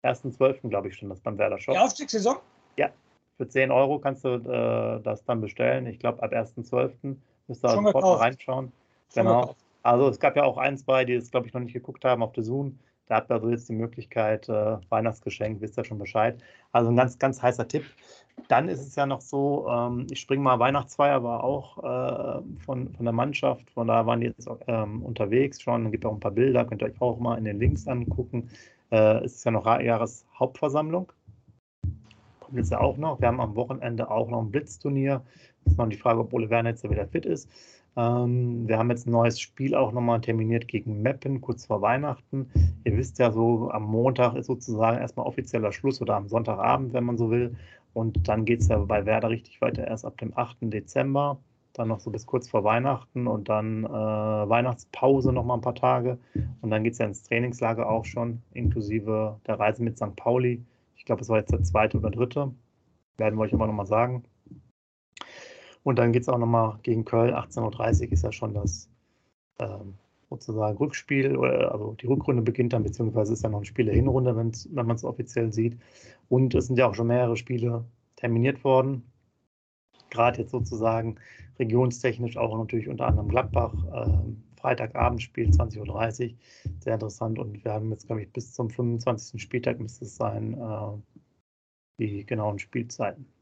1.12. 0.03 0.69
glaube 0.69 0.89
ich 0.89 0.95
schon, 0.95 1.09
das 1.09 1.19
beim 1.19 1.37
Werder 1.37 1.57
Shop. 1.57 1.73
Die 1.73 1.79
Aufstiegssaison? 1.79 2.37
Ja, 2.77 2.89
für 3.37 3.47
10 3.47 3.71
Euro 3.71 3.99
kannst 3.99 4.23
du 4.25 4.35
äh, 4.35 5.01
das 5.01 5.23
dann 5.25 5.41
bestellen. 5.41 5.87
Ich 5.87 5.99
glaube, 5.99 6.21
ab 6.21 6.33
1.12. 6.33 7.15
müsst 7.47 7.63
ihr 7.63 7.69
also 7.69 7.81
sofort 7.81 8.03
mal 8.03 8.15
reinschauen. 8.15 8.71
Schon 9.13 9.23
genau. 9.23 9.41
Gekauft. 9.41 9.62
Also 9.83 10.07
es 10.07 10.19
gab 10.19 10.35
ja 10.35 10.43
auch 10.43 10.57
ein, 10.57 10.77
zwei, 10.77 11.05
die 11.05 11.13
es, 11.13 11.31
glaube 11.31 11.47
ich, 11.47 11.53
noch 11.53 11.61
nicht 11.61 11.73
geguckt 11.73 12.05
haben 12.05 12.23
auf 12.23 12.33
der 12.33 12.43
Zoom. 12.43 12.79
Da 13.07 13.15
habt 13.15 13.29
ihr 13.29 13.35
also 13.35 13.49
jetzt 13.49 13.67
die 13.67 13.73
Möglichkeit, 13.73 14.47
äh, 14.47 14.77
Weihnachtsgeschenk, 14.89 15.59
wisst 15.61 15.77
ihr 15.77 15.83
schon 15.83 15.99
Bescheid. 15.99 16.41
Also 16.71 16.89
ein 16.89 16.95
ganz, 16.95 17.19
ganz 17.19 17.41
heißer 17.41 17.67
Tipp. 17.67 17.83
Dann 18.47 18.69
ist 18.69 18.79
es 18.79 18.95
ja 18.95 19.05
noch 19.05 19.21
so, 19.21 19.67
ähm, 19.69 20.07
ich 20.09 20.21
springe 20.21 20.41
mal, 20.41 20.57
Weihnachtsfeier 20.57 21.21
war 21.21 21.43
auch 21.43 21.77
äh, 21.79 22.41
von, 22.65 22.93
von 22.93 23.05
der 23.05 23.13
Mannschaft, 23.13 23.69
von 23.71 23.87
da 23.87 24.05
waren 24.05 24.21
die 24.21 24.27
jetzt 24.27 24.49
ähm, 24.67 25.03
unterwegs 25.03 25.61
schon. 25.61 25.91
Gibt 25.91 26.05
auch 26.05 26.13
ein 26.13 26.19
paar 26.21 26.31
Bilder, 26.31 26.65
könnt 26.65 26.81
ihr 26.81 26.87
euch 26.87 27.01
auch 27.01 27.19
mal 27.19 27.37
in 27.37 27.43
den 27.43 27.59
Links 27.59 27.85
angucken. 27.87 28.49
Äh, 28.89 29.25
es 29.25 29.35
ist 29.35 29.43
ja 29.43 29.51
noch 29.51 29.65
Jahreshauptversammlung 29.65 31.11
kommt 32.53 32.69
ja 32.69 32.79
auch 32.79 32.97
noch. 32.97 33.19
Wir 33.19 33.27
haben 33.27 33.41
am 33.41 33.55
Wochenende 33.55 34.09
auch 34.09 34.29
noch 34.29 34.41
ein 34.41 34.51
Blitzturnier. 34.51 35.21
Das 35.63 35.73
ist 35.73 35.77
noch 35.77 35.89
die 35.89 35.97
Frage, 35.97 36.19
ob 36.19 36.33
Ole 36.33 36.49
Werner 36.49 36.69
jetzt 36.69 36.87
wieder 36.89 37.07
fit 37.07 37.25
ist. 37.25 37.49
Ähm, 37.95 38.67
wir 38.67 38.77
haben 38.77 38.89
jetzt 38.89 39.07
ein 39.07 39.11
neues 39.11 39.39
Spiel 39.39 39.75
auch 39.75 39.91
nochmal 39.91 40.21
terminiert 40.21 40.67
gegen 40.67 41.01
Meppen, 41.01 41.41
kurz 41.41 41.65
vor 41.65 41.81
Weihnachten. 41.81 42.49
Ihr 42.83 42.97
wisst 42.97 43.19
ja 43.19 43.31
so, 43.31 43.69
am 43.71 43.83
Montag 43.83 44.35
ist 44.35 44.47
sozusagen 44.47 44.97
erstmal 44.97 45.27
offizieller 45.27 45.71
Schluss 45.71 46.01
oder 46.01 46.15
am 46.15 46.27
Sonntagabend, 46.27 46.93
wenn 46.93 47.03
man 47.03 47.17
so 47.17 47.29
will. 47.29 47.55
Und 47.93 48.27
dann 48.27 48.45
geht 48.45 48.61
es 48.61 48.67
ja 48.69 48.79
bei 48.79 49.05
Werder 49.05 49.29
richtig 49.29 49.61
weiter 49.61 49.87
erst 49.87 50.05
ab 50.05 50.17
dem 50.17 50.35
8. 50.35 50.57
Dezember, 50.61 51.39
dann 51.73 51.87
noch 51.89 51.99
so 51.99 52.09
bis 52.09 52.25
kurz 52.25 52.49
vor 52.49 52.63
Weihnachten 52.63 53.27
und 53.27 53.49
dann 53.49 53.83
äh, 53.83 53.89
Weihnachtspause 53.89 55.31
noch 55.31 55.45
mal 55.45 55.55
ein 55.55 55.61
paar 55.61 55.75
Tage. 55.75 56.17
Und 56.61 56.71
dann 56.71 56.83
geht 56.83 56.93
es 56.93 56.99
ja 56.99 57.05
ins 57.05 57.23
Trainingslager 57.23 57.87
auch 57.89 58.05
schon, 58.05 58.41
inklusive 58.53 59.39
der 59.45 59.59
Reise 59.59 59.83
mit 59.83 59.97
St. 59.97 60.15
Pauli. 60.15 60.63
Ich 60.95 61.05
glaube, 61.05 61.21
es 61.21 61.29
war 61.29 61.37
jetzt 61.37 61.51
der 61.51 61.63
zweite 61.63 61.97
oder 61.97 62.09
dritte. 62.09 62.51
Werden 63.17 63.37
wir 63.37 63.43
euch 63.43 63.53
aber 63.53 63.67
nochmal 63.67 63.85
sagen. 63.85 64.23
Und 65.83 65.99
dann 65.99 66.13
geht 66.13 66.23
es 66.23 66.29
auch 66.29 66.37
nochmal 66.37 66.79
gegen 66.83 67.05
Köln. 67.05 67.33
18.30 67.33 68.05
Uhr 68.05 68.11
ist 68.13 68.23
ja 68.23 68.31
schon 68.31 68.53
das 68.53 68.89
ähm, 69.59 69.95
sozusagen 70.29 70.77
Rückspiel, 70.77 71.37
also 71.37 71.95
die 71.99 72.07
Rückrunde 72.07 72.41
beginnt 72.41 72.73
dann, 72.73 72.83
beziehungsweise 72.83 73.33
ist 73.33 73.43
ja 73.43 73.49
noch 73.49 73.59
ein 73.59 73.65
Spiel 73.65 73.85
der 73.85 73.95
Hinrunde, 73.95 74.35
wenn 74.35 74.51
man 74.87 74.95
es 74.95 75.03
offiziell 75.03 75.53
sieht. 75.53 75.77
Und 76.29 76.55
es 76.55 76.67
sind 76.67 76.77
ja 76.77 76.87
auch 76.87 76.95
schon 76.95 77.07
mehrere 77.07 77.37
Spiele 77.37 77.85
terminiert 78.15 78.63
worden. 78.63 79.03
Gerade 80.09 80.41
jetzt 80.41 80.51
sozusagen 80.51 81.17
regionstechnisch 81.59 82.37
auch 82.37 82.57
natürlich 82.57 82.87
unter 82.87 83.07
anderem 83.07 83.29
Gladbach. 83.29 83.73
Äh, 83.93 84.33
Freitagabendspiel 84.59 85.49
20.30 85.49 86.31
Uhr. 86.31 86.37
Sehr 86.79 86.93
interessant. 86.93 87.37
Und 87.37 87.63
wir 87.65 87.73
haben 87.73 87.91
jetzt, 87.91 88.07
glaube 88.07 88.21
ich, 88.21 88.31
bis 88.31 88.53
zum 88.53 88.69
25. 88.69 89.41
Spieltag 89.41 89.79
müsste 89.79 90.05
es 90.05 90.15
sein, 90.15 90.53
äh, 90.53 91.19
die 91.99 92.25
genauen 92.25 92.59
Spielzeiten. 92.59 93.32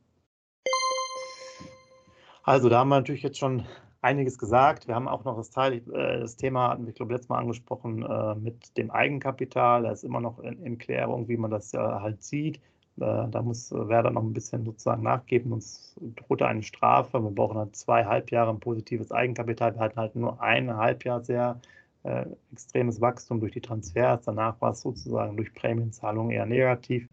Also 2.44 2.70
da 2.70 2.80
haben 2.80 2.90
wir 2.90 2.96
natürlich 2.96 3.24
jetzt 3.24 3.38
schon 3.38 3.66
einiges 4.02 4.38
gesagt. 4.38 4.88
Wir 4.88 4.96
haben 4.96 5.08
auch 5.08 5.24
noch 5.26 5.38
das 5.38 5.52
Teil, 5.52 5.82
äh, 5.94 6.20
das 6.20 6.36
Thema 6.36 6.70
hatten 6.70 6.86
wir, 6.86 6.94
glaube 6.94 7.14
letztes 7.14 7.30
Mal 7.30 7.40
angesprochen 7.40 8.04
äh, 8.04 8.36
mit 8.36 8.78
dem 8.78 8.92
Eigenkapital. 8.92 9.84
Da 9.84 9.92
ist 9.92 10.04
immer 10.04 10.22
noch 10.22 10.40
in, 10.40 10.64
in 10.64 10.78
Klärung, 10.78 11.28
wie 11.28 11.38
man 11.38 11.52
das 11.52 11.72
ja 11.72 12.02
halt 12.02 12.24
sieht. 12.24 12.58
Äh, 13.00 13.28
da 13.30 13.42
muss 13.42 13.72
Werder 13.72 14.12
noch 14.12 14.24
ein 14.24 14.34
bisschen 14.34 14.66
sozusagen 14.66 15.04
nachgeben. 15.04 15.54
Uns 15.54 15.96
droht 16.16 16.42
eine 16.42 16.64
Strafe. 16.64 17.22
Wir 17.22 17.32
brauchen 17.32 17.58
halt 17.58 17.76
zweieinhalb 17.76 18.32
Jahre 18.32 18.52
ein 18.52 18.60
positives 18.60 19.12
Eigenkapital. 19.12 19.76
Wir 19.76 19.82
hatten 19.82 20.00
halt 20.00 20.16
nur 20.16 20.42
ein 20.42 20.76
Halbjahr 20.76 21.24
sehr 21.24 21.60
äh, 22.04 22.26
extremes 22.52 23.00
Wachstum 23.02 23.40
durch 23.40 23.54
die 23.54 23.62
Transfers. 23.62 24.24
Danach 24.26 24.60
war 24.62 24.72
es 24.72 24.82
sozusagen 24.82 25.38
durch 25.38 25.54
Prämienzahlungen 25.54 26.32
eher 26.32 26.46
negativ. 26.48 27.08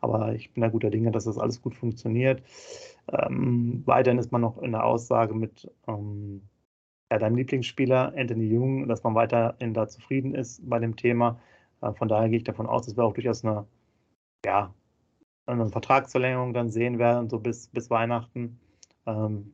Aber 0.00 0.34
ich 0.34 0.50
bin 0.52 0.62
da 0.62 0.68
guter 0.68 0.90
Dinge, 0.90 1.10
dass 1.10 1.24
das 1.24 1.38
alles 1.38 1.60
gut 1.60 1.74
funktioniert. 1.74 2.42
Ähm, 3.12 3.82
weiterhin 3.86 4.18
ist 4.18 4.32
man 4.32 4.40
noch 4.40 4.58
in 4.62 4.72
der 4.72 4.84
Aussage 4.84 5.34
mit 5.34 5.70
ähm, 5.86 6.42
ja, 7.10 7.18
deinem 7.18 7.36
Lieblingsspieler 7.36 8.12
Anthony 8.16 8.46
Jung, 8.46 8.88
dass 8.88 9.02
man 9.02 9.14
weiterhin 9.14 9.74
da 9.74 9.88
zufrieden 9.88 10.34
ist 10.34 10.68
bei 10.68 10.78
dem 10.78 10.96
Thema. 10.96 11.40
Äh, 11.80 11.92
von 11.92 12.08
daher 12.08 12.28
gehe 12.28 12.38
ich 12.38 12.44
davon 12.44 12.66
aus, 12.66 12.86
dass 12.86 12.96
wir 12.96 13.04
auch 13.04 13.14
durchaus 13.14 13.44
eine, 13.44 13.66
ja, 14.44 14.72
eine 15.46 15.68
Vertragsverlängerung 15.68 16.54
dann 16.54 16.70
sehen 16.70 16.98
werden, 16.98 17.28
so 17.28 17.38
bis, 17.40 17.68
bis 17.68 17.90
Weihnachten. 17.90 18.60
Ähm, 19.06 19.52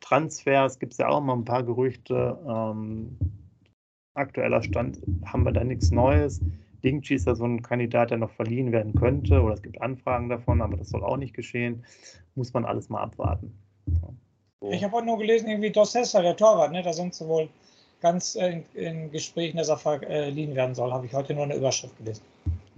Transfers 0.00 0.78
gibt 0.78 0.92
es 0.92 0.98
ja 0.98 1.08
auch 1.08 1.20
mal 1.20 1.34
ein 1.34 1.44
paar 1.44 1.62
Gerüchte. 1.62 2.38
Ähm, 2.46 3.16
aktueller 4.14 4.62
Stand 4.62 5.00
haben 5.24 5.44
wir 5.44 5.52
da 5.52 5.64
nichts 5.64 5.90
Neues. 5.90 6.40
Dingchi 6.84 7.14
ist 7.14 7.26
ja 7.26 7.34
so 7.34 7.44
ein 7.44 7.62
Kandidat, 7.62 8.10
der 8.10 8.18
noch 8.18 8.30
verliehen 8.30 8.72
werden 8.72 8.94
könnte, 8.94 9.40
oder 9.40 9.54
es 9.54 9.62
gibt 9.62 9.80
Anfragen 9.80 10.28
davon, 10.28 10.62
aber 10.62 10.76
das 10.76 10.90
soll 10.90 11.02
auch 11.02 11.16
nicht 11.16 11.34
geschehen. 11.34 11.84
Muss 12.34 12.52
man 12.52 12.64
alles 12.64 12.88
mal 12.88 13.02
abwarten. 13.02 13.52
So. 13.86 14.14
Ich 14.70 14.82
habe 14.84 14.96
auch 14.96 15.04
nur 15.04 15.18
gelesen, 15.18 15.48
irgendwie 15.48 15.70
Dos 15.70 15.94
Hester, 15.94 16.22
der 16.22 16.36
Torwart, 16.36 16.72
ne? 16.72 16.82
da 16.82 16.92
sind 16.92 17.14
sie 17.14 17.26
wohl 17.26 17.48
ganz 18.00 18.36
äh, 18.36 18.62
in, 18.74 18.84
in, 18.84 19.12
Gesprächen, 19.12 19.56
dass 19.56 19.68
er 19.68 19.78
verliehen 19.78 20.54
werden 20.54 20.74
soll. 20.74 20.92
Habe 20.92 21.06
ich 21.06 21.12
heute 21.12 21.34
nur 21.34 21.44
eine 21.44 21.56
Überschrift 21.56 21.96
gelesen. 21.98 22.22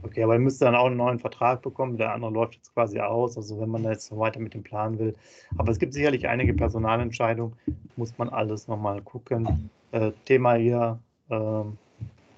Okay, 0.02 0.22
aber 0.22 0.34
er 0.34 0.38
müsste 0.38 0.64
dann 0.64 0.74
auch 0.74 0.86
einen 0.86 0.96
neuen 0.96 1.18
Vertrag 1.18 1.60
bekommen. 1.60 1.98
Der 1.98 2.14
andere 2.14 2.30
läuft 2.30 2.54
jetzt 2.54 2.72
quasi 2.74 2.98
aus. 3.00 3.36
Also 3.36 3.60
wenn 3.60 3.68
man 3.68 3.82
da 3.82 3.90
jetzt 3.90 4.10
noch 4.10 4.18
weiter 4.18 4.40
mit 4.40 4.54
dem 4.54 4.62
Plan 4.62 4.98
will. 4.98 5.14
Aber 5.58 5.70
es 5.70 5.78
gibt 5.78 5.92
sicherlich 5.92 6.26
einige 6.26 6.54
Personalentscheidungen. 6.54 7.54
Muss 7.96 8.16
man 8.16 8.30
alles 8.30 8.66
nochmal 8.66 9.02
gucken. 9.02 9.70
Äh, 9.92 10.12
Thema 10.24 10.54
hier 10.54 10.98
äh, 11.28 11.62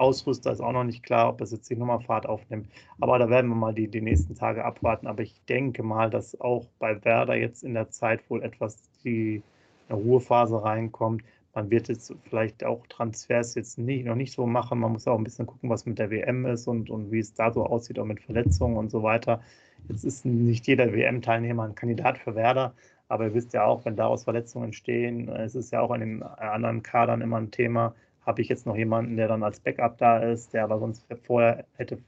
Ausrüster 0.03 0.53
ist 0.53 0.61
auch 0.61 0.73
noch 0.73 0.85
nicht 0.85 1.03
klar, 1.03 1.29
ob 1.29 1.39
das 1.39 1.53
jetzt 1.53 1.71
die 1.71 1.77
Nummerfahrt 1.77 2.27
aufnimmt. 2.27 2.69
Aber 3.01 3.19
da 3.19 3.31
werden 3.31 3.49
wir 3.49 3.55
mal 3.55 3.73
die, 3.73 3.89
die 3.89 4.01
nächsten 4.01 4.35
Tage 4.35 4.65
abwarten. 4.65 5.07
Aber 5.07 5.23
ich 5.23 5.41
denke 5.49 5.83
mal, 5.83 6.11
dass 6.11 6.39
auch 6.41 6.67
bei 6.79 7.03
Werder 7.05 7.37
jetzt 7.37 7.63
in 7.63 7.75
der 7.75 7.91
Zeit 7.91 8.29
wohl 8.29 8.43
etwas 8.43 8.83
die 9.05 9.43
Ruhephase 9.91 10.63
reinkommt. 10.63 11.23
Man 11.55 11.71
wird 11.71 11.89
jetzt 11.89 12.13
vielleicht 12.25 12.65
auch 12.65 12.87
Transfers 12.89 13.55
jetzt 13.55 13.79
nicht, 13.79 14.05
noch 14.05 14.17
nicht 14.17 14.33
so 14.33 14.47
machen. 14.47 14.81
Man 14.81 14.93
muss 14.93 15.07
auch 15.07 15.19
ein 15.19 15.25
bisschen 15.25 15.47
gucken, 15.47 15.71
was 15.71 15.87
mit 15.87 15.99
der 15.99 16.11
WM 16.11 16.47
ist 16.47 16.67
und, 16.67 16.91
und 16.91 17.13
wie 17.13 17.21
es 17.21 17.35
da 17.35 17.53
so 17.53 17.65
aussieht, 17.65 17.99
auch 17.99 18.05
mit 18.05 18.21
Verletzungen 18.21 18.77
und 18.77 18.91
so 18.91 19.03
weiter. 19.03 19.41
Jetzt 19.89 20.05
ist 20.05 20.25
nicht 20.25 20.67
jeder 20.67 20.93
WM-Teilnehmer 20.93 21.65
ein 21.65 21.75
Kandidat 21.75 22.19
für 22.19 22.35
Werder. 22.35 22.75
Aber 23.09 23.27
ihr 23.27 23.35
wisst 23.35 23.53
ja 23.53 23.65
auch, 23.67 23.85
wenn 23.85 23.95
daraus 23.95 24.25
Verletzungen 24.25 24.67
entstehen, 24.67 25.29
es 25.29 25.55
ist 25.55 25.71
ja 25.71 25.81
auch 25.81 25.93
in 25.93 26.01
den 26.01 26.23
anderen 26.23 26.83
Kadern 26.83 27.21
immer 27.21 27.37
ein 27.37 27.51
Thema, 27.51 27.95
habe 28.27 28.41
ich 28.41 28.49
jetzt 28.49 28.67
noch 28.67 28.77
jemanden, 28.77 29.17
der 29.17 29.29
dann 29.29 29.43
als 29.43 29.61
Backup 29.61 29.99
da 29.99 30.19
ist, 30.19 30.53
der 30.53 30.65
aber 30.65 30.79
sonst 30.79 31.05
vorher 31.25 31.65
hätte 31.77 31.99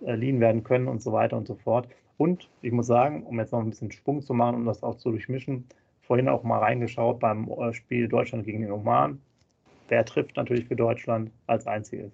verliehen 0.00 0.40
werden 0.40 0.64
können 0.64 0.88
und 0.88 1.02
so 1.02 1.12
weiter 1.12 1.36
und 1.36 1.46
so 1.46 1.54
fort. 1.54 1.88
Und 2.16 2.48
ich 2.62 2.72
muss 2.72 2.86
sagen, 2.86 3.24
um 3.24 3.38
jetzt 3.38 3.52
noch 3.52 3.60
ein 3.60 3.70
bisschen 3.70 3.90
Sprung 3.90 4.22
zu 4.22 4.34
machen, 4.34 4.56
um 4.56 4.64
das 4.64 4.82
auch 4.82 4.96
zu 4.96 5.10
durchmischen, 5.10 5.66
vorhin 6.02 6.28
auch 6.28 6.42
mal 6.42 6.58
reingeschaut 6.58 7.18
beim 7.18 7.48
äh, 7.48 7.72
Spiel 7.72 8.08
Deutschland 8.08 8.44
gegen 8.44 8.60
den 8.62 8.72
Oman. 8.72 9.20
Wer 9.88 10.04
trifft 10.04 10.36
natürlich 10.36 10.66
für 10.66 10.76
Deutschland 10.76 11.30
als 11.46 11.66
einziges? 11.66 12.12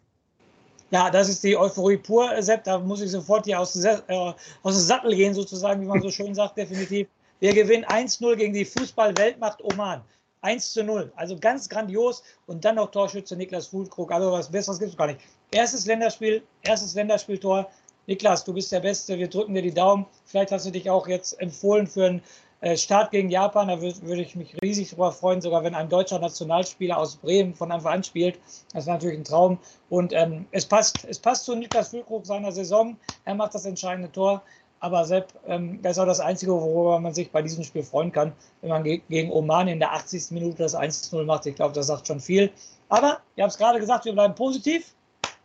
Ja, 0.90 1.08
das 1.08 1.28
ist 1.28 1.44
die 1.44 1.56
Euphorie 1.56 1.98
pur, 1.98 2.30
Sepp. 2.42 2.64
Da 2.64 2.78
muss 2.78 3.00
ich 3.00 3.10
sofort 3.10 3.44
hier 3.44 3.60
aus, 3.60 3.76
äh, 3.84 3.98
aus 4.08 4.34
dem 4.62 4.72
Sattel 4.72 5.14
gehen, 5.14 5.34
sozusagen, 5.34 5.80
wie 5.82 5.86
man 5.86 6.00
so 6.00 6.10
schön 6.10 6.34
sagt, 6.34 6.56
definitiv. 6.56 7.06
Wir 7.38 7.54
gewinnen 7.54 7.84
1-0 7.84 8.36
gegen 8.36 8.52
die 8.52 8.64
Fußball-Weltmacht 8.64 9.62
Oman. 9.62 10.02
1 10.42 10.72
zu 10.72 10.84
0. 10.84 11.12
Also 11.16 11.36
ganz 11.38 11.68
grandios. 11.68 12.22
Und 12.46 12.64
dann 12.64 12.76
noch 12.76 12.90
Torschütze 12.90 13.36
Niklas 13.36 13.68
Fuhlkrug. 13.68 14.12
Also 14.12 14.32
was 14.32 14.50
Besseres 14.50 14.78
gibt 14.78 14.92
es 14.92 14.96
gar 14.96 15.06
nicht. 15.06 15.20
Erstes 15.50 15.86
Länderspiel, 15.86 16.42
erstes 16.62 16.94
Länderspieltor. 16.94 17.70
Niklas, 18.06 18.44
du 18.44 18.52
bist 18.52 18.72
der 18.72 18.80
Beste. 18.80 19.18
Wir 19.18 19.28
drücken 19.28 19.54
dir 19.54 19.62
die 19.62 19.74
Daumen. 19.74 20.06
Vielleicht 20.24 20.52
hast 20.52 20.66
du 20.66 20.70
dich 20.70 20.90
auch 20.90 21.06
jetzt 21.06 21.40
empfohlen 21.40 21.86
für 21.86 22.06
einen 22.06 22.22
äh, 22.60 22.76
Start 22.76 23.10
gegen 23.10 23.30
Japan. 23.30 23.68
Da 23.68 23.80
würde 23.80 24.22
ich 24.22 24.34
mich 24.36 24.56
riesig 24.62 24.90
darüber 24.90 25.12
freuen, 25.12 25.40
sogar 25.40 25.64
wenn 25.64 25.74
ein 25.74 25.88
deutscher 25.88 26.18
Nationalspieler 26.18 26.98
aus 26.98 27.16
Bremen 27.16 27.54
von 27.54 27.70
Anfang 27.72 27.94
an 27.94 28.04
spielt. 28.04 28.38
Das 28.72 28.84
ist 28.84 28.88
natürlich 28.88 29.18
ein 29.18 29.24
Traum. 29.24 29.58
Und 29.88 30.12
ähm, 30.12 30.46
es 30.50 30.66
passt, 30.66 31.04
es 31.08 31.18
passt 31.18 31.44
zu 31.44 31.54
Niklas 31.54 31.88
Füllkrug 31.88 32.26
seiner 32.26 32.52
Saison. 32.52 32.96
Er 33.24 33.34
macht 33.34 33.54
das 33.54 33.64
entscheidende 33.64 34.10
Tor. 34.10 34.42
Aber 34.82 35.04
Sepp, 35.04 35.34
ähm, 35.46 35.80
das 35.82 35.92
ist 35.92 35.98
auch 35.98 36.06
das 36.06 36.20
Einzige, 36.20 36.52
worüber 36.52 36.98
man 36.98 37.12
sich 37.12 37.30
bei 37.30 37.42
diesem 37.42 37.64
Spiel 37.64 37.82
freuen 37.82 38.12
kann, 38.12 38.32
wenn 38.62 38.70
man 38.70 38.82
ge 38.82 39.02
gegen 39.10 39.30
Oman 39.30 39.68
in 39.68 39.78
der 39.78 39.92
80. 39.92 40.30
Minute 40.30 40.56
das 40.62 40.74
1-0 40.74 41.22
macht. 41.24 41.44
Ich 41.44 41.54
glaube, 41.54 41.74
das 41.74 41.88
sagt 41.88 42.06
schon 42.06 42.18
viel. 42.18 42.50
Aber, 42.88 43.20
ihr 43.36 43.44
habt 43.44 43.52
es 43.52 43.58
gerade 43.58 43.78
gesagt, 43.78 44.06
wir 44.06 44.14
bleiben 44.14 44.34
positiv. 44.34 44.94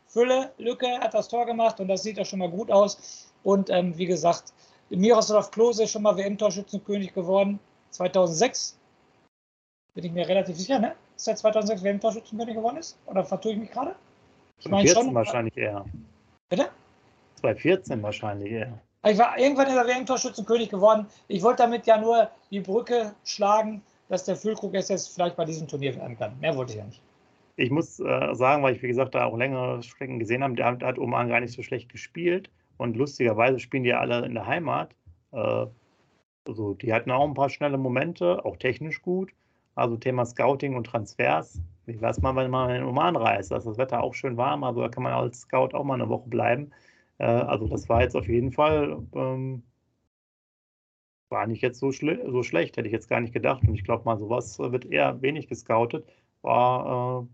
Fülle, 0.08 0.51
Lücke 0.58 0.88
hat 1.00 1.13
das 1.13 1.27
Tor 1.27 1.46
gemacht 1.46 1.82
und 1.82 1.89
das 1.89 2.04
sieht 2.04 2.18
auch 2.20 2.25
schon 2.25 2.39
mal 2.39 2.50
gut 2.50 2.72
aus. 2.72 3.34
Und 3.44 3.70
ähm, 3.70 3.98
wie 3.98 4.06
gesagt, 4.06 4.54
Miroslav 4.89 5.51
Klose 5.51 5.84
ist 5.84 5.92
schon 5.92 6.04
mal 6.04 6.15
WM-Torschützenkönig 6.15 7.13
geworden. 7.13 7.60
2006. 7.92 8.77
Bin 9.94 10.06
ich 10.06 10.12
mir 10.13 10.27
relativ 10.27 10.56
sicher, 10.56 10.80
ne? 10.80 10.96
Ist 11.18 11.27
er 11.27 11.36
2006 11.36 11.84
WM-Torschützenkönig 11.84 12.56
geworden 12.56 12.77
ist? 12.77 12.98
Oder 13.06 13.25
vertue 13.25 13.51
ich 13.51 13.58
mich 13.58 13.72
gerade? 13.72 13.96
Ich 14.60 14.70
meine 14.70 14.88
schon. 14.88 15.13
wahrscheinlich 15.13 15.58
eher. 15.58 15.86
Bitte? 16.50 16.70
2014 17.42 18.01
wahrscheinlich 18.01 18.51
eher. 18.51 18.80
Ich 19.07 19.19
war 19.19 19.38
irgendwann 19.38 19.67
in 19.67 19.75
der 19.75 19.85
WM-Torschützenkönig 19.85 20.69
geworden. 20.69 21.05
Ich 21.27 21.43
wollte 21.43 21.63
damit 21.63 21.85
ja 21.85 22.00
nur 22.00 22.29
die 22.50 22.59
Brücke 22.59 23.13
schlagen, 23.24 23.83
dass 24.09 24.25
der 24.25 24.35
Füllkrug 24.35 24.74
jetzt 24.74 25.13
vielleicht 25.13 25.35
bei 25.35 25.45
diesem 25.45 25.67
Turnier 25.67 25.95
werden 25.95 26.17
kann. 26.17 26.39
Mehr 26.39 26.55
wollte 26.55 26.74
ich 26.74 26.79
ja 26.79 26.85
nicht. 26.85 27.01
Ich 27.57 27.69
muss 27.69 28.00
äh, 28.00 28.33
sagen, 28.33 28.63
weil 28.63 28.75
ich, 28.75 28.81
wie 28.81 28.88
gesagt, 28.88 29.13
da 29.13 29.25
auch 29.25 29.38
längere 29.38 29.81
Strecken 29.83 30.17
gesehen 30.19 30.43
habe, 30.43 30.55
der 30.55 30.65
hat 30.65 30.97
Oman 30.97 31.29
gar 31.29 31.39
nicht 31.39 31.53
so 31.53 31.62
schlecht 31.62 31.89
gespielt. 31.89 32.50
Und 32.77 32.97
lustigerweise 32.97 33.59
spielen 33.59 33.83
die 33.83 33.89
ja 33.89 34.00
alle 34.00 34.25
in 34.25 34.33
der 34.33 34.47
Heimat. 34.47 34.95
Äh, 35.31 35.67
also 36.47 36.74
die 36.74 36.91
hatten 36.91 37.12
auch 37.12 37.27
ein 37.27 37.33
paar 37.35 37.50
schnelle 37.50 37.77
Momente, 37.77 38.43
auch 38.43 38.57
technisch 38.57 39.01
gut. 39.01 39.31
Also 39.75 39.97
Thema 39.97 40.25
Scouting 40.25 40.75
und 40.75 40.85
Transfers. 40.85 41.62
Wie 41.85 42.01
weiß 42.01 42.21
man, 42.21 42.35
wenn 42.35 42.50
man 42.50 42.69
in 42.71 42.75
den 42.77 42.85
Oman 42.85 43.15
reist? 43.15 43.51
Da 43.51 43.57
ist 43.57 43.67
das 43.67 43.77
Wetter 43.77 44.01
auch 44.01 44.15
schön 44.15 44.35
warm, 44.35 44.63
also 44.63 44.81
da 44.81 44.89
kann 44.89 45.03
man 45.03 45.13
als 45.13 45.41
Scout 45.41 45.69
auch 45.74 45.83
mal 45.83 45.93
eine 45.93 46.09
Woche 46.09 46.27
bleiben. 46.27 46.71
Äh, 47.17 47.25
also 47.25 47.67
das 47.67 47.89
war 47.89 48.01
jetzt 48.01 48.15
auf 48.15 48.27
jeden 48.27 48.51
Fall, 48.51 49.01
ähm, 49.13 49.63
war 51.29 51.48
nicht 51.48 51.62
jetzt 51.62 51.79
so, 51.79 51.91
so, 51.91 52.43
schlecht, 52.43 52.77
hätte 52.77 52.88
ich 52.88 52.93
jetzt 52.93 53.10
gar 53.10 53.19
nicht 53.19 53.34
gedacht. 53.34 53.63
Und 53.67 53.75
ich 53.75 53.84
glaube 53.84 54.05
mal, 54.05 54.17
sowas 54.17 54.60
wird 54.60 54.86
eher 54.86 55.22
wenig 55.22 55.48
gescoutet. 55.48 56.05
War, 56.41 57.24
äh, 57.24 57.27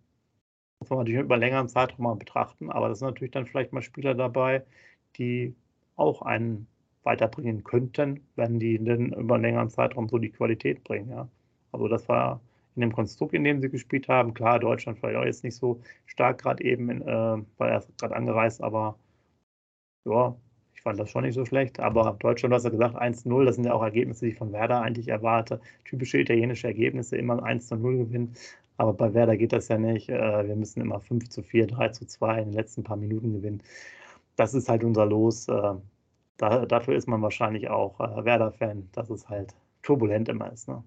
muss 0.79 0.89
man 0.89 0.99
natürlich 0.99 1.21
über 1.21 1.37
längeren 1.37 1.67
Zeitraum 1.69 2.05
mal 2.05 2.15
betrachten, 2.15 2.71
aber 2.71 2.89
das 2.89 2.99
sind 2.99 3.07
natürlich 3.07 3.31
dann 3.31 3.45
vielleicht 3.45 3.73
mal 3.73 3.81
Spieler 3.81 4.15
dabei, 4.15 4.63
die 5.17 5.55
auch 5.95 6.21
einen 6.23 6.67
weiterbringen 7.03 7.63
könnten, 7.63 8.21
wenn 8.35 8.59
die 8.59 8.79
denn 8.79 9.13
über 9.13 9.35
einen 9.35 9.43
längeren 9.43 9.69
Zeitraum 9.69 10.07
so 10.09 10.17
die 10.17 10.29
Qualität 10.31 10.83
bringen. 10.83 11.09
Ja. 11.09 11.27
Also 11.71 11.87
das 11.87 12.07
war 12.09 12.41
in 12.75 12.81
dem 12.81 12.93
Konstrukt, 12.93 13.33
in 13.33 13.43
dem 13.43 13.61
sie 13.61 13.69
gespielt 13.69 14.07
haben. 14.07 14.33
Klar, 14.33 14.59
Deutschland 14.59 15.01
war 15.03 15.11
ja 15.11 15.23
jetzt 15.25 15.43
nicht 15.43 15.55
so 15.55 15.81
stark 16.05 16.39
gerade 16.41 16.63
eben, 16.63 16.89
in, 16.89 17.01
äh, 17.01 17.07
war 17.57 17.69
erst 17.69 17.95
gerade 17.97 18.15
angereist, 18.15 18.61
aber 18.63 18.97
ja, 20.05 20.35
Ich 20.73 20.81
fand 20.81 20.99
das 20.99 21.09
schon 21.11 21.23
nicht 21.23 21.35
so 21.35 21.45
schlecht, 21.45 21.79
aber 21.79 22.15
Deutschland, 22.19 22.51
du 22.51 22.55
hast 22.55 22.63
ja 22.63 22.69
gesagt, 22.71 22.95
1-0, 22.95 23.45
das 23.45 23.55
sind 23.55 23.65
ja 23.65 23.73
auch 23.73 23.83
Ergebnisse, 23.83 24.25
die 24.25 24.31
ich 24.31 24.37
von 24.37 24.51
Werder 24.51 24.81
eigentlich 24.81 25.07
erwarte. 25.09 25.59
Typische 25.85 26.19
italienische 26.19 26.67
Ergebnisse, 26.67 27.17
immer 27.17 27.43
1-0 27.43 27.97
gewinnen. 27.97 28.35
Aber 28.77 28.93
bei 28.93 29.13
Werder 29.13 29.37
geht 29.37 29.53
das 29.53 29.67
ja 29.67 29.77
nicht. 29.77 30.09
Äh, 30.09 30.47
wir 30.47 30.55
müssen 30.55 30.81
immer 30.81 30.99
5 30.99 31.29
zu 31.29 31.43
4, 31.43 31.67
3 31.67 31.89
zu 31.89 32.05
2 32.07 32.39
in 32.39 32.45
den 32.45 32.53
letzten 32.53 32.83
paar 32.83 32.97
Minuten 32.97 33.33
gewinnen. 33.33 33.61
Das 34.37 34.53
ist 34.55 34.69
halt 34.69 34.83
unser 34.83 35.05
Los. 35.05 35.47
Äh, 35.49 35.75
da, 36.37 36.65
dafür 36.65 36.95
ist 36.95 37.07
man 37.07 37.21
wahrscheinlich 37.21 37.69
auch 37.69 37.99
äh, 37.99 38.25
Werder-Fan, 38.25 38.89
dass 38.93 39.09
es 39.09 39.29
halt 39.29 39.55
turbulent 39.83 40.29
immer 40.29 40.51
ist. 40.51 40.67
Ne? 40.69 40.83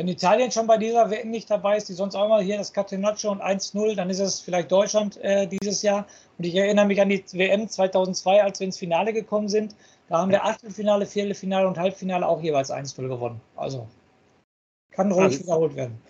Wenn 0.00 0.08
Italien 0.08 0.50
schon 0.50 0.66
bei 0.66 0.78
dieser 0.78 1.10
WM 1.10 1.30
nicht 1.30 1.50
dabei 1.50 1.76
ist, 1.76 1.90
die 1.90 1.92
sonst 1.92 2.14
auch 2.14 2.24
immer 2.24 2.40
hier 2.40 2.56
das 2.56 2.72
Catenaccio 2.72 3.32
und 3.32 3.42
1-0, 3.42 3.96
dann 3.96 4.08
ist 4.08 4.18
es 4.18 4.40
vielleicht 4.40 4.72
Deutschland 4.72 5.18
äh, 5.18 5.46
dieses 5.46 5.82
Jahr. 5.82 6.06
Und 6.38 6.46
ich 6.46 6.54
erinnere 6.54 6.86
mich 6.86 7.02
an 7.02 7.10
die 7.10 7.22
WM 7.34 7.68
2002, 7.68 8.42
als 8.42 8.60
wir 8.60 8.64
ins 8.64 8.78
Finale 8.78 9.12
gekommen 9.12 9.50
sind. 9.50 9.76
Da 10.08 10.20
haben 10.20 10.30
wir 10.30 10.42
Achtelfinale, 10.42 11.04
Viertelfinale 11.04 11.68
und 11.68 11.76
Halbfinale 11.76 12.26
auch 12.26 12.40
jeweils 12.40 12.72
1-0 12.72 13.08
gewonnen. 13.08 13.42
Also 13.56 13.86
kann 14.92 15.12
ruhig 15.12 15.24
also, 15.24 15.40
wiederholt 15.40 15.76
werden. 15.76 16.00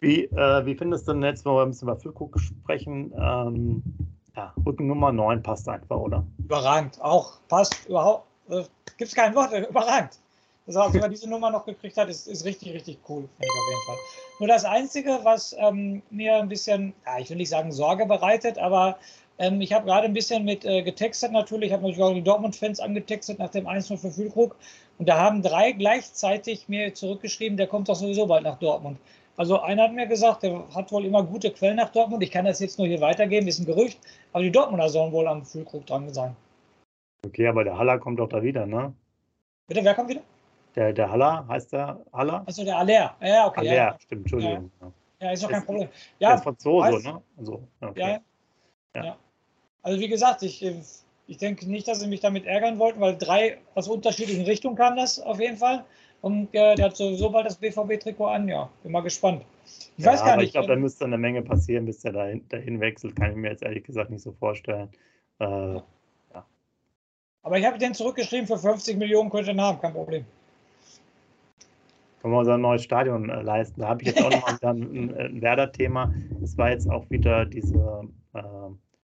Wie, 0.00 0.24
äh, 0.24 0.66
wie 0.66 0.74
findest 0.74 1.08
du 1.08 1.14
denn 1.14 1.22
jetzt, 1.22 1.46
wenn 1.46 1.52
wir 1.52 1.62
ein 1.62 1.70
bisschen 1.70 1.88
über 1.88 1.96
Füllkrug 1.96 2.38
sprechen? 2.38 3.10
Ähm, 3.18 3.82
ja, 4.36 4.52
Rückennummer 4.66 5.12
9 5.12 5.42
passt 5.42 5.66
einfach, 5.66 5.96
oder? 5.96 6.26
Überragend. 6.36 7.00
Auch 7.00 7.40
passt 7.48 7.88
überhaupt. 7.88 8.26
Äh, 8.50 8.64
Gibt 8.98 9.08
es 9.08 9.14
kein 9.14 9.34
Wort, 9.34 9.50
überragend. 9.54 10.18
Dass 10.66 10.76
er 10.76 10.90
sogar 10.90 11.08
diese 11.10 11.28
Nummer 11.28 11.50
noch 11.50 11.66
gekriegt 11.66 11.96
hat, 11.98 12.08
ist, 12.08 12.26
ist 12.26 12.44
richtig, 12.44 12.72
richtig 12.72 12.98
cool, 13.08 13.28
finde 13.38 13.44
ich 13.44 13.50
auf 13.50 13.68
jeden 13.68 13.82
Fall. 13.86 13.96
Nur 14.40 14.48
das 14.48 14.64
Einzige, 14.64 15.20
was 15.22 15.54
ähm, 15.58 16.02
mir 16.10 16.36
ein 16.36 16.48
bisschen, 16.48 16.94
ja, 17.04 17.18
ich 17.18 17.28
will 17.28 17.36
nicht 17.36 17.50
sagen 17.50 17.70
Sorge 17.70 18.06
bereitet, 18.06 18.56
aber 18.56 18.96
ähm, 19.38 19.60
ich 19.60 19.72
habe 19.72 19.84
gerade 19.84 20.06
ein 20.06 20.14
bisschen 20.14 20.44
mit 20.44 20.64
äh, 20.64 20.82
getextet 20.82 21.32
natürlich, 21.32 21.72
habe 21.72 21.82
natürlich 21.82 22.02
auch 22.02 22.14
die 22.14 22.22
Dortmund-Fans 22.22 22.80
angetextet 22.80 23.38
nach 23.38 23.50
dem 23.50 23.66
1-0 23.66 23.98
für 23.98 24.10
Füllkrug. 24.10 24.56
Und 24.98 25.08
da 25.08 25.18
haben 25.18 25.42
drei 25.42 25.72
gleichzeitig 25.72 26.68
mir 26.68 26.94
zurückgeschrieben, 26.94 27.56
der 27.58 27.66
kommt 27.66 27.88
doch 27.88 27.96
sowieso 27.96 28.26
bald 28.26 28.44
nach 28.44 28.58
Dortmund. 28.58 28.98
Also 29.36 29.60
einer 29.60 29.84
hat 29.84 29.92
mir 29.92 30.06
gesagt, 30.06 30.44
der 30.44 30.62
hat 30.74 30.92
wohl 30.92 31.04
immer 31.04 31.24
gute 31.24 31.50
Quellen 31.50 31.76
nach 31.76 31.90
Dortmund. 31.90 32.22
Ich 32.22 32.30
kann 32.30 32.44
das 32.44 32.60
jetzt 32.60 32.78
nur 32.78 32.86
hier 32.86 33.00
weitergeben, 33.00 33.48
ist 33.48 33.58
ein 33.58 33.66
Gerücht. 33.66 33.98
Aber 34.32 34.44
die 34.44 34.52
Dortmunder 34.52 34.88
sollen 34.88 35.12
wohl 35.12 35.26
am 35.26 35.44
Füllkrug 35.44 35.84
dran 35.86 36.14
sein. 36.14 36.36
Okay, 37.26 37.48
aber 37.48 37.64
der 37.64 37.76
Haller 37.76 37.98
kommt 37.98 38.20
doch 38.20 38.28
da 38.28 38.42
wieder, 38.42 38.64
ne? 38.64 38.94
Bitte, 39.66 39.82
wer 39.82 39.94
kommt 39.94 40.10
wieder? 40.10 40.20
Der, 40.74 40.92
der 40.92 41.10
Haller, 41.10 41.46
heißt 41.48 41.72
der 41.72 42.00
Haller? 42.12 42.42
Also 42.46 42.64
der 42.64 42.78
Aller. 42.78 43.16
Ja, 43.20 43.46
okay. 43.46 43.60
Aller, 43.60 43.74
ja. 43.74 43.96
stimmt, 44.00 44.22
Entschuldigung. 44.22 44.70
Ja, 44.80 44.92
ja 45.20 45.32
ist 45.32 45.44
doch 45.44 45.50
kein 45.50 45.64
Problem. 45.64 45.88
Ja, 46.18 46.30
der 46.30 46.36
ist 46.36 46.42
Franzose, 46.42 47.02
ne? 47.02 47.22
Also, 47.36 47.62
okay. 47.80 48.00
ja, 48.00 48.20
ja. 48.94 49.04
ja. 49.04 49.16
Also 49.82 50.00
wie 50.00 50.08
gesagt, 50.08 50.42
ich, 50.42 50.66
ich 51.28 51.36
denke 51.36 51.70
nicht, 51.70 51.86
dass 51.86 52.00
sie 52.00 52.08
mich 52.08 52.20
damit 52.20 52.46
ärgern 52.46 52.78
wollten, 52.78 53.00
weil 53.00 53.16
drei 53.16 53.58
aus 53.74 53.86
unterschiedlichen 53.86 54.44
Richtungen 54.44 54.76
kam 54.76 54.96
das 54.96 55.20
auf 55.20 55.38
jeden 55.38 55.58
Fall. 55.58 55.84
Und 56.22 56.48
äh, 56.54 56.74
der 56.74 56.86
hat 56.86 56.96
sowieso 56.96 57.30
bald 57.30 57.46
das 57.46 57.56
BVB-Trikot 57.56 58.26
an, 58.26 58.48
ja. 58.48 58.68
Bin 58.82 58.92
mal 58.92 59.02
gespannt. 59.02 59.44
Ich 59.96 60.04
ja, 60.04 60.12
weiß 60.12 60.24
gar 60.24 60.36
nicht. 60.36 60.46
Ich 60.46 60.52
glaube, 60.52 60.68
da 60.68 60.76
müsste 60.76 61.04
eine 61.04 61.18
Menge 61.18 61.42
passieren, 61.42 61.84
bis 61.84 62.00
der 62.00 62.12
dahin, 62.12 62.48
dahin 62.48 62.80
wechselt. 62.80 63.14
Kann 63.14 63.32
ich 63.32 63.36
mir 63.36 63.50
jetzt 63.50 63.62
ehrlich 63.62 63.84
gesagt 63.84 64.10
nicht 64.10 64.22
so 64.22 64.32
vorstellen. 64.32 64.88
Äh, 65.38 65.44
ja. 65.44 65.84
Aber 67.42 67.58
ich 67.58 67.66
habe 67.66 67.78
den 67.78 67.92
zurückgeschrieben, 67.92 68.46
für 68.46 68.58
50 68.58 68.96
Millionen 68.96 69.28
könnte 69.28 69.52
er 69.52 69.62
haben, 69.62 69.80
kein 69.80 69.92
Problem 69.92 70.24
können 72.24 72.36
wir 72.36 72.38
unser 72.38 72.56
neues 72.56 72.82
Stadion 72.82 73.28
äh, 73.28 73.42
leisten. 73.42 73.82
Da 73.82 73.88
habe 73.88 74.00
ich 74.00 74.08
jetzt 74.08 74.24
auch 74.24 74.30
nochmal 74.30 74.56
ein, 74.62 75.14
ein 75.18 75.42
Werder-Thema. 75.42 76.14
Es 76.42 76.56
war 76.56 76.70
jetzt 76.70 76.90
auch 76.90 77.04
wieder 77.10 77.44
diese 77.44 78.08
äh, 78.32 78.40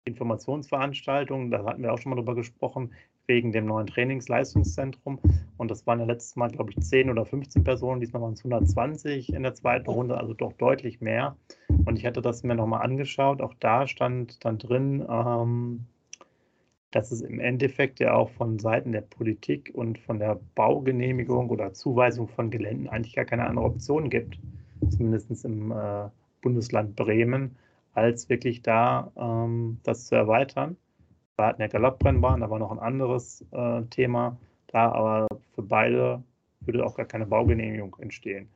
Informationsveranstaltung, 0.07 1.51
da 1.51 1.63
hatten 1.67 1.83
wir 1.83 1.93
auch 1.93 1.99
schon 1.99 2.09
mal 2.11 2.17
drüber 2.17 2.35
gesprochen, 2.35 2.95
wegen 3.27 3.53
dem 3.53 3.67
neuen 3.67 3.87
Trainingsleistungszentrum. 3.89 5.21
Und 5.59 5.71
das 5.71 5.87
waren 5.87 6.01
ja 6.01 6.07
letztes 6.07 6.35
Mal, 6.37 6.49
glaube 6.49 6.71
ich, 6.71 6.81
10 6.81 7.11
oder 7.11 7.27
15 7.27 7.63
Personen, 7.63 8.01
diesmal 8.01 8.23
waren 8.23 8.33
es 8.33 8.41
120 8.41 9.35
in 9.35 9.43
der 9.43 9.53
zweiten 9.53 9.91
Runde, 9.91 10.17
also 10.17 10.33
doch 10.33 10.55
deutlich 10.55 11.03
mehr. 11.03 11.37
Und 11.69 11.99
ich 11.99 12.07
hatte 12.07 12.23
das 12.23 12.43
mir 12.43 12.55
nochmal 12.55 12.81
angeschaut. 12.81 13.43
Auch 13.43 13.53
da 13.61 13.87
stand 13.87 14.43
dann 14.47 14.57
drin, 14.57 15.07
ähm, 15.07 15.85
dass 16.91 17.13
es 17.13 17.21
im 17.21 17.39
Endeffekt 17.39 18.01
ja 18.01 18.15
auch 18.15 18.31
von 18.31 18.59
Seiten 18.59 18.93
der 18.93 19.03
Politik 19.03 19.71
und 19.75 19.99
von 19.99 20.19
der 20.19 20.41
Baugenehmigung 20.55 21.51
oder 21.51 21.73
Zuweisung 21.73 22.29
von 22.29 22.51
Geländen 22.51 22.89
eigentlich 22.89 23.15
gar 23.15 23.25
keine 23.25 23.47
andere 23.47 23.67
Option 23.67 24.11
gibt, 24.11 24.39
zumindest 24.89 25.45
im 25.45 25.71
äh, 25.71 26.09
Bundesland 26.43 26.97
Bremen, 26.97 27.57
als 27.95 28.29
wirklich 28.29 28.63
da 28.63 29.13
ähm, 29.17 29.79
das 29.85 30.07
zu 30.07 30.15
erweitern. 30.17 30.77
Wir 31.37 31.47
hatten 31.47 31.63
ja 31.63 31.69
Galoppbrennbahn, 31.69 32.41
da 32.41 32.51
war 32.51 32.59
noch 32.59 32.73
ein 32.73 32.79
anderes 32.79 33.45
äh, 33.53 33.83
Thema 33.91 34.37
da, 34.69 34.93
aber 34.93 35.29
für 35.55 35.63
beide 35.63 36.23
würde 36.61 36.85
auch 36.85 36.97
gar 36.97 37.07
keine 37.07 37.27
Baugenehmigung 37.27 37.97
entstehen. 38.01 38.49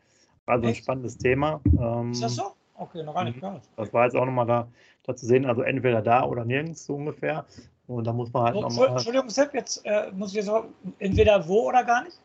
Also 0.46 0.66
Echt? 0.66 0.80
ein 0.80 0.82
spannendes 0.82 1.18
Thema. 1.18 1.60
Ähm, 1.78 2.10
Ist 2.10 2.22
das 2.22 2.36
so? 2.36 2.52
Okay, 2.76 3.02
noch 3.04 3.14
gar 3.14 3.24
nicht 3.24 3.40
mhm. 3.40 3.60
Das 3.76 3.92
war 3.92 4.04
jetzt 4.04 4.16
auch 4.16 4.26
nochmal 4.26 4.46
da, 4.46 4.68
da 5.04 5.14
zu 5.14 5.26
sehen, 5.26 5.46
also 5.46 5.62
entweder 5.62 6.02
da 6.02 6.24
oder 6.24 6.44
nirgends 6.44 6.84
so 6.84 6.96
ungefähr. 6.96 7.46
Und 7.86 8.06
da 8.06 8.12
muss 8.12 8.32
man 8.32 8.44
halt 8.44 8.54
nochmal. 8.54 8.88
Entschuldigung, 8.88 9.28
Sepp, 9.28 9.54
jetzt 9.54 9.84
äh, 9.84 10.10
muss 10.12 10.30
ich 10.30 10.36
jetzt 10.36 10.48
auch, 10.48 10.64
entweder 10.98 11.46
wo 11.46 11.68
oder 11.68 11.84
gar 11.84 12.04
nicht? 12.04 12.18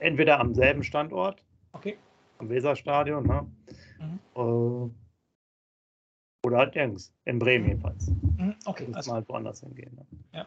Entweder 0.00 0.40
am 0.40 0.54
selben 0.54 0.82
Standort. 0.82 1.42
Okay. 1.72 1.96
Am 2.38 2.48
Weserstadion, 2.48 3.26
ne? 3.26 3.46
Mhm. 4.00 4.18
Äh, 4.34 4.90
oder 6.46 6.58
halt 6.58 6.74
nirgends. 6.74 7.12
In 7.24 7.38
Bremen 7.38 7.64
mhm. 7.64 7.70
jedenfalls. 7.70 8.08
Mhm. 8.08 8.56
Okay. 8.64 8.84
Da 8.84 8.88
muss 8.88 8.96
also. 8.96 9.10
man 9.10 9.16
halt 9.16 9.28
woanders 9.28 9.60
hingehen. 9.60 9.94
Ne? 9.94 10.06
Ja. 10.32 10.46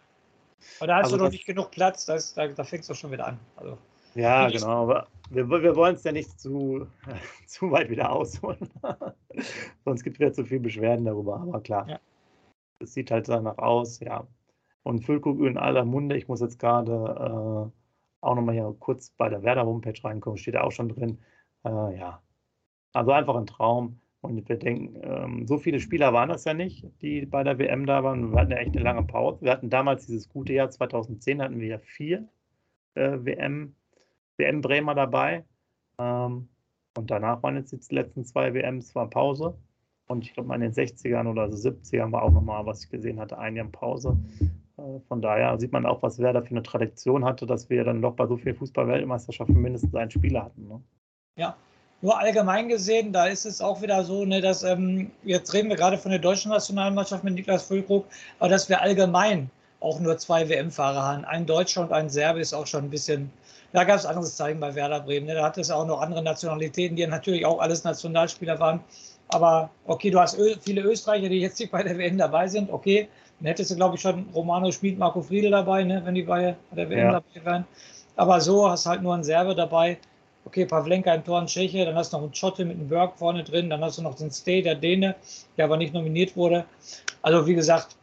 Aber 0.80 0.88
da 0.88 0.96
hast 0.98 1.06
also 1.06 1.18
du 1.18 1.24
noch 1.24 1.32
nicht 1.32 1.46
genug 1.46 1.72
Platz, 1.72 2.06
das, 2.06 2.34
da, 2.34 2.48
da 2.48 2.64
fängst 2.64 2.90
du 2.90 2.94
schon 2.94 3.12
wieder 3.12 3.28
an. 3.28 3.40
Also, 3.56 3.78
ja, 4.16 4.50
genau. 4.50 4.84
Aber 4.84 5.08
wir, 5.30 5.50
wir 5.50 5.76
wollen 5.76 5.96
es 5.96 6.04
ja 6.04 6.12
nicht 6.12 6.40
zu, 6.40 6.88
zu 7.48 7.72
weit 7.72 7.90
wieder 7.90 8.12
ausholen. 8.12 8.70
Sonst 9.86 10.04
gibt 10.04 10.18
es 10.18 10.20
wieder 10.20 10.34
zu 10.34 10.46
viel 10.46 10.60
Beschwerden 10.60 11.06
darüber. 11.06 11.40
Aber 11.40 11.62
klar, 11.62 11.84
es 11.84 11.90
ja. 11.90 12.88
sieht 12.88 13.12
halt 13.12 13.30
danach 13.30 13.58
aus, 13.58 14.00
ja. 14.00 14.28
Und 14.84 15.06
Füllkrug 15.06 15.39
in 15.41 15.58
aller 15.58 15.86
Munde. 15.86 16.17
Ich 16.17 16.28
muss 16.28 16.41
jetzt 16.41 16.60
gerade 16.60 16.91
äh, 16.91 17.82
auch 18.22 18.36
nochmal 18.36 18.56
hier 18.56 18.76
kurz 18.80 19.12
bei 19.12 19.30
der 19.30 19.44
Werder-Homepage 19.44 20.04
reinkommen. 20.04 20.38
Steht 20.38 20.58
auch 20.58 20.72
schon 20.72 20.89
drin. 20.89 21.20
Äh, 21.63 21.98
ja, 21.98 22.22
also 22.94 23.12
einfach 23.12 23.36
ein 23.36 23.46
Traum. 23.46 24.00
Und 24.22 24.48
wir 24.48 24.58
denken, 24.58 25.00
ähm, 25.04 25.48
so 25.48 25.58
viele 25.58 25.80
Spieler 25.80 26.13
waren 26.13 26.30
das 26.30 26.46
ja 26.46 26.54
nicht, 26.54 26.86
die 27.02 27.26
bei 27.26 27.44
der 27.44 27.58
WM 27.58 27.88
da 27.88 28.04
waren. 28.04 28.32
Wir 28.32 28.39
hatten 28.39 28.52
ja 28.52 28.58
echt 28.58 28.76
eine 28.76 28.84
lange 28.84 29.04
Pause. 29.04 29.41
Wir 29.41 29.52
hatten 29.52 29.70
damals 29.72 30.06
dieses 30.06 30.30
gute 30.30 30.54
Jahr 30.54 30.70
2010, 30.70 31.41
hatten 31.41 31.60
wir 31.60 31.67
ja 31.67 31.80
vier 31.80 32.28
äh, 32.94 33.17
WM, 33.24 33.76
WM-Bremer 34.38 34.94
dabei. 34.94 35.44
Ähm, 35.98 36.50
und 36.98 37.10
danach 37.10 37.41
waren 37.41 37.56
jetzt 37.56 37.72
die 37.72 37.96
letzten 37.96 38.24
zwei 38.24 38.54
WMs, 38.54 38.94
war 38.94 39.10
Pause. 39.10 39.58
Und 40.08 40.26
ich 40.26 40.34
glaube, 40.34 40.54
in 40.54 40.62
den 40.62 40.74
60ern 40.74 41.28
oder 41.28 41.52
so 41.52 41.70
70ern 41.70 42.12
war 42.12 42.24
auch 42.24 42.32
nochmal, 42.32 42.65
was 42.65 42.84
ich 42.84 42.89
gesehen 42.91 43.20
hatte, 43.20 43.38
ein 43.39 43.56
Jahr 43.56 43.67
Pause. 43.67 44.17
Äh, 44.82 45.00
von 45.08 45.22
daher 45.22 45.58
sieht 45.60 45.72
man 45.72 45.86
auch, 45.86 46.02
was 46.02 46.20
Werder 46.20 46.41
für 46.41 46.52
eine 46.52 46.63
Tradition 46.63 47.26
hatte, 47.26 47.46
dass 47.46 47.70
wir 47.70 47.84
dann 47.84 48.02
doch 48.02 48.13
bei 48.13 48.28
so 48.28 48.38
vielen 48.38 48.56
Fußball-Weltmeisterschaften 48.56 49.60
mindestens 49.60 49.96
einen 49.96 50.12
Spieler 50.12 50.46
hatten. 50.46 50.67
Ne? 50.67 50.82
Ja, 51.38 51.56
nur 52.02 52.17
allgemein 52.17 52.67
gesehen, 52.67 53.13
da 53.13 53.28
ist 53.28 53.46
es 53.46 53.62
auch 53.62 53.82
wieder 53.82 54.04
so, 54.04 54.26
ne, 54.26 54.41
dass 54.41 54.63
ähm, 54.63 55.12
jetzt 55.24 55.54
reden 55.54 55.70
wir 55.70 55.76
gerade 55.76 55.98
von 55.98 56.12
der 56.12 56.20
deutschen 56.20 56.52
Nationalmannschaft 56.52 57.24
mit 57.24 57.36
Niklas 57.36 57.63
Füllkrug, 57.63 58.06
aber 58.39 58.50
dass 58.50 58.67
wir 58.70 58.82
allgemein 58.82 59.50
auch 59.80 60.00
nur 60.00 60.17
zwei 60.17 60.48
WM-Fahrer 60.48 61.04
haben. 61.04 61.26
Ein 61.26 61.46
Deutscher 61.46 61.82
und 61.82 61.91
ein 61.91 62.10
Serbe 62.10 62.39
ist 62.39 62.54
auch 62.54 62.67
schon 62.67 62.86
ein 62.86 62.89
bisschen. 62.89 63.32
Da 63.74 63.84
gab 63.84 63.98
es 63.98 64.06
anderes 64.06 64.36
Zeichen 64.36 64.60
bei 64.60 64.74
Werder 64.76 65.00
Bremen. 65.00 65.28
Ne? 65.28 65.36
Da 65.36 65.44
hat 65.44 65.58
es 65.58 65.72
auch 65.72 65.86
noch 65.86 66.02
andere 66.02 66.22
Nationalitäten, 66.22 66.96
die 66.96 67.08
natürlich 67.08 67.46
auch 67.46 67.60
alles 67.60 67.84
Nationalspieler 67.84 68.60
waren. 68.60 68.82
Aber 69.30 69.70
okay, 69.86 70.12
du 70.12 70.20
hast 70.20 70.38
viele 70.62 70.82
Österreicher, 70.82 71.30
die 71.30 71.39
jetzt 71.39 71.60
nicht 71.60 71.72
bei 71.72 71.82
der 71.82 71.98
WM 71.98 72.17
dabei 72.17 72.48
sind. 72.48 72.70
Okay, 72.72 73.08
dann 73.42 73.48
hättest 73.48 73.72
du, 73.72 73.76
glaube 73.76 73.96
ich, 73.96 74.02
schon 74.02 74.28
Romano 74.36 74.72
Schmid, 74.72 75.00
Marco 75.00 75.22
Friedel 75.22 75.50
dabei, 75.50 75.84
ne, 75.84 76.02
wenn 76.06 76.14
die 76.14 76.22
bei 76.22 76.56
der 76.72 76.90
WM 76.90 77.00
ja. 77.00 77.12
dabei 77.14 77.46
wären. 77.46 77.66
Aber 78.16 78.40
so 78.40 78.70
hast 78.70 78.86
halt 78.86 79.02
nur 79.02 79.16
einen 79.16 79.24
Serbe 79.24 79.56
dabei. 79.56 79.98
Okay, 80.46 80.66
Pavlenka 80.66 81.14
im 81.14 81.24
Tor, 81.24 81.40
ein 81.40 81.48
Tscheche, 81.48 81.86
dann 81.86 81.96
hast 81.96 82.14
du 82.14 82.18
noch 82.18 82.24
einen 82.24 82.36
Schotte 82.36 82.66
mit 82.66 82.78
einem 82.78 82.88
Berg 82.88 83.18
vorne 83.18 83.44
drin, 83.44 83.70
dann 83.70 83.84
hast 83.84 83.98
du 83.98 84.04
noch 84.04 84.16
den 84.16 84.32
Stay, 84.32 84.62
der 84.62 84.76
Däne, 84.76 85.16
der 85.58 85.66
aber 85.66 85.78
nicht 85.78 85.94
nominiert 85.94 86.36
wurde. 86.36 86.66
Also 87.24 87.48
wie 87.48 87.56
gesagt, 87.56 87.96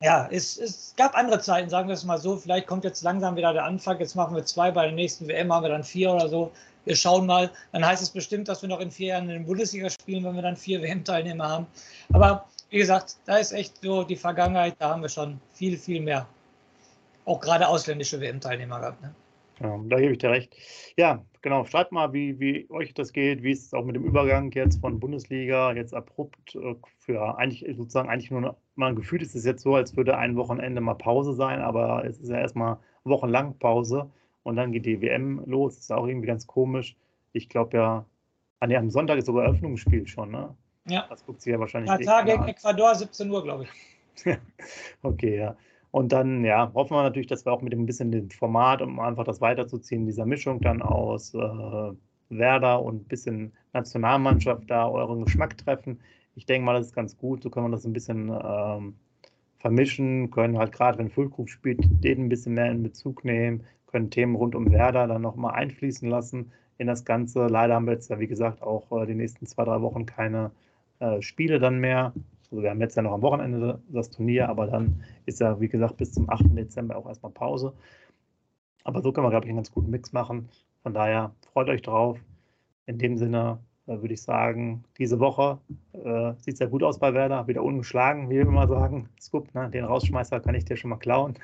ja, 0.00 0.28
es, 0.30 0.58
es 0.58 0.94
gab 0.96 1.16
andere 1.16 1.40
Zeiten, 1.40 1.68
sagen 1.68 1.88
wir 1.88 1.94
es 1.94 2.04
mal 2.04 2.18
so. 2.18 2.36
Vielleicht 2.36 2.66
kommt 2.66 2.84
jetzt 2.84 3.02
langsam 3.02 3.34
wieder 3.34 3.52
der 3.52 3.64
Anfang. 3.64 3.98
Jetzt 3.98 4.14
machen 4.14 4.36
wir 4.36 4.44
zwei, 4.44 4.70
bei 4.70 4.84
der 4.84 4.92
nächsten 4.92 5.26
WM 5.26 5.52
haben 5.52 5.64
wir 5.64 5.70
dann 5.70 5.84
vier 5.84 6.12
oder 6.12 6.28
so. 6.28 6.52
Wir 6.86 6.96
schauen 6.96 7.26
mal. 7.26 7.50
Dann 7.72 7.84
heißt 7.84 8.02
es 8.02 8.10
bestimmt, 8.10 8.48
dass 8.48 8.62
wir 8.62 8.68
noch 8.68 8.80
in 8.80 8.90
vier 8.90 9.08
Jahren 9.08 9.28
in 9.28 9.40
der 9.40 9.46
Bundesliga 9.46 9.90
spielen, 9.90 10.24
wenn 10.24 10.34
wir 10.34 10.42
dann 10.42 10.56
vier 10.56 10.80
WM-Teilnehmer 10.80 11.48
haben. 11.48 11.66
Aber 12.12 12.46
wie 12.70 12.78
gesagt, 12.78 13.16
da 13.26 13.36
ist 13.36 13.52
echt 13.52 13.82
so 13.82 14.04
die 14.04 14.16
Vergangenheit, 14.16 14.76
da 14.78 14.90
haben 14.90 15.02
wir 15.02 15.08
schon 15.08 15.40
viel, 15.52 15.76
viel 15.76 16.00
mehr. 16.00 16.26
Auch 17.24 17.40
gerade 17.40 17.68
ausländische 17.68 18.20
WM-Teilnehmer 18.20 18.80
gehabt. 18.80 19.02
Ne? 19.02 19.14
Ja, 19.60 19.80
da 19.88 19.96
gebe 19.98 20.12
ich 20.12 20.18
dir 20.18 20.30
recht. 20.30 20.54
Ja, 20.96 21.24
genau. 21.42 21.64
Schreibt 21.64 21.90
mal, 21.90 22.12
wie, 22.12 22.38
wie 22.38 22.70
euch 22.70 22.94
das 22.94 23.12
geht, 23.12 23.42
wie 23.42 23.52
ist 23.52 23.66
es 23.66 23.74
auch 23.74 23.84
mit 23.84 23.96
dem 23.96 24.04
Übergang 24.04 24.52
jetzt 24.52 24.80
von 24.80 25.00
Bundesliga, 25.00 25.72
jetzt 25.72 25.94
abrupt 25.94 26.54
äh, 26.54 26.74
für 26.98 27.36
eigentlich 27.38 27.64
sozusagen 27.76 28.08
eigentlich 28.08 28.30
nur, 28.30 28.56
mal 28.74 28.94
gefühlt 28.94 29.22
ist 29.22 29.34
es 29.34 29.44
jetzt 29.44 29.62
so, 29.62 29.74
als 29.74 29.96
würde 29.96 30.16
ein 30.18 30.36
Wochenende 30.36 30.80
mal 30.80 30.94
Pause 30.94 31.32
sein, 31.32 31.60
aber 31.60 32.04
es 32.04 32.18
ist 32.18 32.28
ja 32.28 32.38
erstmal 32.38 32.78
wochenlang 33.04 33.58
Pause 33.58 34.10
und 34.46 34.54
dann 34.54 34.70
geht 34.70 34.86
die 34.86 35.02
WM 35.02 35.42
los. 35.46 35.74
Das 35.74 35.84
ist 35.84 35.92
auch 35.92 36.06
irgendwie 36.06 36.28
ganz 36.28 36.46
komisch. 36.46 36.94
Ich 37.32 37.48
glaube 37.48 37.76
ja, 37.76 38.04
ah, 38.60 38.66
nee, 38.68 38.76
am 38.76 38.90
Sonntag 38.90 39.18
ist 39.18 39.26
sogar 39.26 39.44
Eröffnungsspiel 39.44 40.06
schon, 40.06 40.30
ne? 40.30 40.54
Ja. 40.88 41.04
Das 41.10 41.26
guckt 41.26 41.42
sie 41.42 41.50
ja 41.50 41.58
wahrscheinlich 41.58 41.90
Katar 41.90 42.24
gegen 42.24 42.44
Ecuador, 42.44 42.94
17 42.94 43.28
Uhr, 43.28 43.42
glaube 43.42 43.64
ich. 43.64 44.38
okay, 45.02 45.36
ja. 45.36 45.56
Und 45.90 46.12
dann, 46.12 46.44
ja, 46.44 46.70
hoffen 46.74 46.94
wir 46.94 47.02
natürlich, 47.02 47.26
dass 47.26 47.44
wir 47.44 47.52
auch 47.52 47.60
mit 47.60 47.72
dem 47.72 47.86
bisschen 47.86 48.12
dem 48.12 48.30
Format, 48.30 48.82
um 48.82 49.00
einfach 49.00 49.24
das 49.24 49.40
weiterzuziehen, 49.40 50.06
dieser 50.06 50.26
Mischung 50.26 50.60
dann 50.60 50.80
aus 50.80 51.34
äh, 51.34 51.92
Werder 52.28 52.82
und 52.82 53.02
ein 53.02 53.08
bisschen 53.08 53.52
Nationalmannschaft 53.72 54.70
da 54.70 54.88
euren 54.88 55.24
Geschmack 55.24 55.58
treffen. 55.58 55.98
Ich 56.36 56.46
denke 56.46 56.64
mal, 56.64 56.74
das 56.74 56.86
ist 56.86 56.94
ganz 56.94 57.16
gut. 57.16 57.42
So 57.42 57.50
können 57.50 57.66
wir 57.66 57.72
das 57.72 57.84
ein 57.84 57.92
bisschen 57.92 58.28
ähm, 58.28 58.94
vermischen, 59.58 60.30
können 60.30 60.56
halt 60.56 60.70
gerade, 60.70 60.98
wenn 60.98 61.10
Füllkrug 61.10 61.50
spielt, 61.50 61.80
den 62.04 62.26
ein 62.26 62.28
bisschen 62.28 62.54
mehr 62.54 62.70
in 62.70 62.84
Bezug 62.84 63.24
nehmen, 63.24 63.64
können 63.86 64.10
Themen 64.10 64.36
rund 64.36 64.54
um 64.54 64.72
Werder 64.72 65.06
dann 65.06 65.22
nochmal 65.22 65.54
einfließen 65.54 66.08
lassen 66.08 66.52
in 66.78 66.86
das 66.86 67.04
Ganze. 67.04 67.46
Leider 67.46 67.74
haben 67.74 67.86
wir 67.86 67.94
jetzt 67.94 68.10
ja, 68.10 68.20
wie 68.20 68.26
gesagt, 68.26 68.62
auch 68.62 68.90
äh, 68.92 69.06
die 69.06 69.14
nächsten 69.14 69.46
zwei, 69.46 69.64
drei 69.64 69.80
Wochen 69.80 70.06
keine 70.06 70.50
äh, 70.98 71.22
Spiele 71.22 71.58
dann 71.58 71.78
mehr. 71.78 72.12
Also 72.50 72.62
wir 72.62 72.70
haben 72.70 72.80
jetzt 72.80 72.96
ja 72.96 73.02
noch 73.02 73.12
am 73.12 73.22
Wochenende 73.22 73.80
das 73.88 74.10
Turnier, 74.10 74.48
aber 74.48 74.66
dann 74.66 75.02
ist 75.24 75.40
ja, 75.40 75.60
wie 75.60 75.68
gesagt, 75.68 75.96
bis 75.96 76.12
zum 76.12 76.30
8. 76.30 76.56
Dezember 76.56 76.96
auch 76.96 77.06
erstmal 77.06 77.32
Pause. 77.32 77.72
Aber 78.84 79.02
so 79.02 79.12
können 79.12 79.26
wir, 79.26 79.30
glaube 79.30 79.46
ich, 79.46 79.50
einen 79.50 79.58
ganz 79.58 79.72
guten 79.72 79.90
Mix 79.90 80.12
machen. 80.12 80.48
Von 80.82 80.94
daher 80.94 81.34
freut 81.52 81.68
euch 81.68 81.82
drauf. 81.82 82.18
In 82.86 82.98
dem 82.98 83.16
Sinne 83.16 83.58
äh, 83.86 84.00
würde 84.00 84.14
ich 84.14 84.22
sagen, 84.22 84.84
diese 84.98 85.18
Woche 85.20 85.58
äh, 85.92 86.32
sieht 86.38 86.56
sehr 86.56 86.68
gut 86.68 86.82
aus 86.82 86.98
bei 86.98 87.14
Werder. 87.14 87.46
Wieder 87.46 87.62
ungeschlagen, 87.62 88.28
wie 88.30 88.34
wir 88.34 88.42
immer 88.42 88.68
sagen. 88.68 89.08
Scoop, 89.20 89.54
ne? 89.54 89.70
den 89.70 89.84
Rausschmeißer 89.84 90.40
kann 90.40 90.54
ich 90.54 90.64
dir 90.64 90.76
schon 90.76 90.90
mal 90.90 90.96
klauen. 90.96 91.34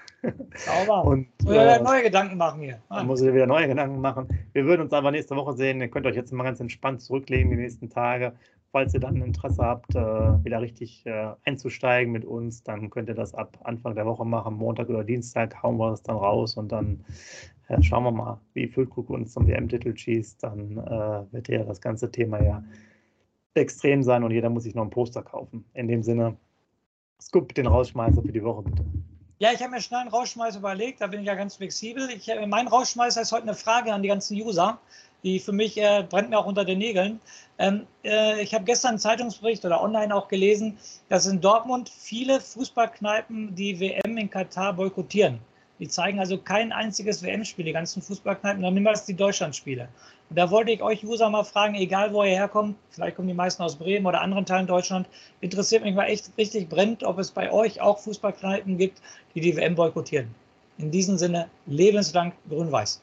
Sauber. 0.54 1.04
Und, 1.06 1.28
muss 1.42 1.54
äh, 1.54 1.60
wieder 1.60 1.82
neue 1.82 2.02
Gedanken 2.02 2.36
machen 2.36 2.60
hier. 2.60 2.80
Ah. 2.88 2.98
Dann 2.98 3.06
muss 3.06 3.20
ich 3.20 3.32
wieder 3.32 3.46
neue 3.46 3.68
Gedanken 3.68 4.00
machen. 4.00 4.28
Wir 4.52 4.64
würden 4.64 4.82
uns 4.82 4.92
aber 4.92 5.10
nächste 5.10 5.36
Woche 5.36 5.54
sehen. 5.54 5.80
Ihr 5.80 5.88
könnt 5.88 6.06
euch 6.06 6.16
jetzt 6.16 6.32
mal 6.32 6.44
ganz 6.44 6.60
entspannt 6.60 7.00
zurücklegen 7.00 7.50
die 7.50 7.56
nächsten 7.56 7.90
Tage 7.90 8.34
falls 8.72 8.94
ihr 8.94 9.00
dann 9.00 9.22
Interesse 9.22 9.62
habt, 9.62 9.94
äh, 9.94 9.98
wieder 10.44 10.60
richtig 10.60 11.04
äh, 11.06 11.28
einzusteigen 11.44 12.10
mit 12.10 12.24
uns, 12.24 12.62
dann 12.62 12.90
könnt 12.90 13.08
ihr 13.08 13.14
das 13.14 13.34
ab 13.34 13.58
Anfang 13.62 13.94
der 13.94 14.06
Woche 14.06 14.24
machen. 14.24 14.54
Montag 14.54 14.88
oder 14.88 15.04
Dienstag 15.04 15.62
hauen 15.62 15.76
wir 15.76 15.90
das 15.90 16.02
dann 16.02 16.16
raus 16.16 16.56
und 16.56 16.72
dann 16.72 17.04
äh, 17.72 17.82
schauen 17.82 18.04
wir 18.04 18.12
mal, 18.12 18.40
wie 18.54 18.68
Füllkrug 18.68 19.10
uns 19.10 19.32
zum 19.32 19.46
WM-Titel 19.46 19.96
schießt. 19.96 20.42
Dann 20.42 20.78
äh, 20.78 21.32
wird 21.32 21.48
ja 21.48 21.64
das 21.64 21.80
ganze 21.80 22.10
Thema 22.10 22.42
ja 22.42 22.62
extrem 23.54 24.02
sein 24.02 24.24
und 24.24 24.30
jeder 24.30 24.50
muss 24.50 24.62
sich 24.62 24.74
noch 24.74 24.84
ein 24.84 24.90
Poster 24.90 25.22
kaufen. 25.22 25.64
In 25.74 25.88
dem 25.88 26.02
Sinne, 26.02 26.36
Scoop 27.20 27.54
den 27.54 27.66
Rausschmeißer 27.66 28.22
für 28.22 28.32
die 28.32 28.42
Woche 28.42 28.62
bitte. 28.62 28.84
Ja, 29.38 29.50
ich 29.52 29.60
habe 29.60 29.72
mir 29.72 29.80
schnell 29.80 30.00
einen 30.00 30.10
Rausschmeißer 30.10 30.60
überlegt, 30.60 31.00
da 31.00 31.08
bin 31.08 31.20
ich 31.20 31.26
ja 31.26 31.34
ganz 31.34 31.56
flexibel. 31.56 32.08
Ich, 32.14 32.28
äh, 32.28 32.46
mein 32.46 32.68
Rausschmeißer 32.68 33.22
ist 33.22 33.32
heute 33.32 33.44
eine 33.44 33.54
Frage 33.54 33.92
an 33.92 34.02
die 34.02 34.08
ganzen 34.08 34.40
User 34.40 34.78
die 35.22 35.38
für 35.38 35.52
mich 35.52 35.78
äh, 35.78 36.04
brennt 36.08 36.30
mir 36.30 36.38
auch 36.38 36.46
unter 36.46 36.64
den 36.64 36.78
Nägeln. 36.78 37.20
Ähm, 37.58 37.86
äh, 38.04 38.42
ich 38.42 38.54
habe 38.54 38.64
gestern 38.64 38.90
einen 38.90 38.98
Zeitungsbericht 38.98 39.64
oder 39.64 39.82
online 39.82 40.14
auch 40.14 40.28
gelesen, 40.28 40.78
dass 41.08 41.26
in 41.26 41.40
Dortmund 41.40 41.88
viele 41.88 42.40
Fußballkneipen 42.40 43.54
die 43.54 43.78
WM 43.78 44.16
in 44.16 44.30
Katar 44.30 44.72
boykottieren. 44.72 45.38
Die 45.82 45.88
zeigen 45.88 46.20
also 46.20 46.38
kein 46.38 46.70
einziges 46.70 47.24
WM-Spiel, 47.24 47.64
die 47.64 47.72
ganzen 47.72 48.02
Fußballkneipen, 48.02 48.62
dann 48.62 48.72
niemals 48.72 49.04
die 49.04 49.14
Deutschlandspiele. 49.14 49.88
Und 50.30 50.38
da 50.38 50.48
wollte 50.48 50.70
ich 50.70 50.80
euch 50.80 51.04
User 51.04 51.28
mal 51.28 51.42
fragen, 51.42 51.74
egal 51.74 52.12
wo 52.12 52.22
ihr 52.22 52.36
herkommt, 52.36 52.76
vielleicht 52.90 53.16
kommen 53.16 53.26
die 53.26 53.34
meisten 53.34 53.64
aus 53.64 53.74
Bremen 53.74 54.06
oder 54.06 54.20
anderen 54.20 54.46
Teilen 54.46 54.68
Deutschland, 54.68 55.08
interessiert 55.40 55.82
mich 55.82 55.96
mal 55.96 56.04
echt 56.04 56.30
richtig 56.38 56.68
brennt, 56.68 57.02
ob 57.02 57.18
es 57.18 57.32
bei 57.32 57.50
euch 57.50 57.80
auch 57.80 57.98
Fußballkneipen 57.98 58.78
gibt, 58.78 59.02
die 59.34 59.40
die 59.40 59.56
WM 59.56 59.74
boykottieren. 59.74 60.32
In 60.78 60.92
diesem 60.92 61.18
Sinne, 61.18 61.48
lebenslang 61.66 62.32
grün-weiß. 62.48 63.02